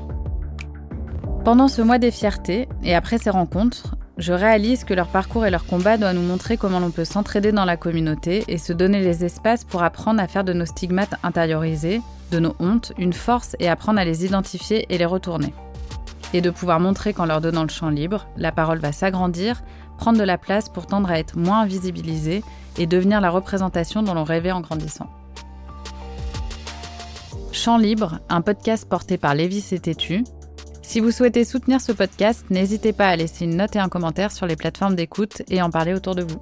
Pendant 1.45 1.69
ce 1.69 1.83
mois 1.83 1.99
des 1.99 2.11
fiertés, 2.11 2.67
et 2.83 2.95
après 2.95 3.19
ces 3.19 3.31
rencontres, 3.31 3.95
je 4.17 4.33
réalise 4.33 4.85
que 4.85 4.95
leur 4.95 5.09
parcours 5.09 5.45
et 5.45 5.51
leur 5.51 5.67
combat 5.67 5.99
doivent 5.99 6.17
nous 6.17 6.23
montrer 6.23 6.57
comment 6.57 6.81
l'on 6.81 6.91
peut 6.91 7.05
s'entraider 7.05 7.53
dans 7.53 7.67
la 7.67 7.77
communauté 7.77 8.45
et 8.49 8.57
se 8.57 8.73
donner 8.73 9.01
les 9.01 9.23
espaces 9.23 9.65
pour 9.65 9.83
apprendre 9.83 10.23
à 10.23 10.27
faire 10.27 10.45
de 10.45 10.55
nos 10.55 10.65
stigmates 10.65 11.15
intériorisés, 11.23 12.01
de 12.33 12.41
nos 12.41 12.57
hontes, 12.59 12.93
une 12.97 13.13
force 13.13 13.55
et 13.61 13.69
apprendre 13.69 14.01
à 14.01 14.05
les 14.07 14.25
identifier 14.25 14.87
et 14.89 14.97
les 14.97 15.05
retourner 15.05 15.53
et 16.33 16.41
de 16.41 16.51
pouvoir 16.51 16.81
montrer 16.81 17.13
qu'en 17.13 17.27
leur 17.27 17.41
donnant 17.41 17.63
le 17.63 17.69
champ 17.69 17.89
libre, 17.89 18.27
la 18.37 18.53
parole 18.53 18.79
va 18.79 18.93
s'agrandir, 18.93 19.63
prendre 19.97 20.19
de 20.19 20.25
la 20.25 20.39
place 20.39 20.69
pour 20.69 20.87
tendre 20.87 21.11
à 21.11 21.19
être 21.19 21.37
moins 21.37 21.63
invisibilisée 21.63 22.43
et 22.79 22.87
devenir 22.87 23.21
la 23.21 23.31
représentation 23.31 24.03
dont 24.03 24.15
l'on 24.15 24.25
rêvait 24.25 24.53
en 24.53 24.61
grandissant. 24.61 25.09
Champ 27.53 27.79
libre, 27.79 28.21
un 28.29 28.43
podcast 28.43 28.89
porté 28.89 29.17
par 29.17 29.35
Lévis 29.35 29.69
et 29.73 29.79
Tétu. 29.79 30.25
Si 30.83 31.01
vous 31.01 31.11
souhaitez 31.11 31.45
soutenir 31.45 31.81
ce 31.81 31.91
podcast, 31.91 32.45
n'hésitez 32.51 32.93
pas 32.93 33.09
à 33.09 33.17
laisser 33.17 33.45
une 33.45 33.57
note 33.57 33.75
et 33.77 33.81
un 33.81 33.89
commentaire 33.89 34.31
sur 34.31 34.47
les 34.47 34.57
plateformes 34.57 34.95
d'écoute 34.95 35.43
et 35.49 35.61
en 35.63 35.71
parler 35.71 35.95
autour 35.95 36.15
de 36.15 36.23
vous. 36.23 36.41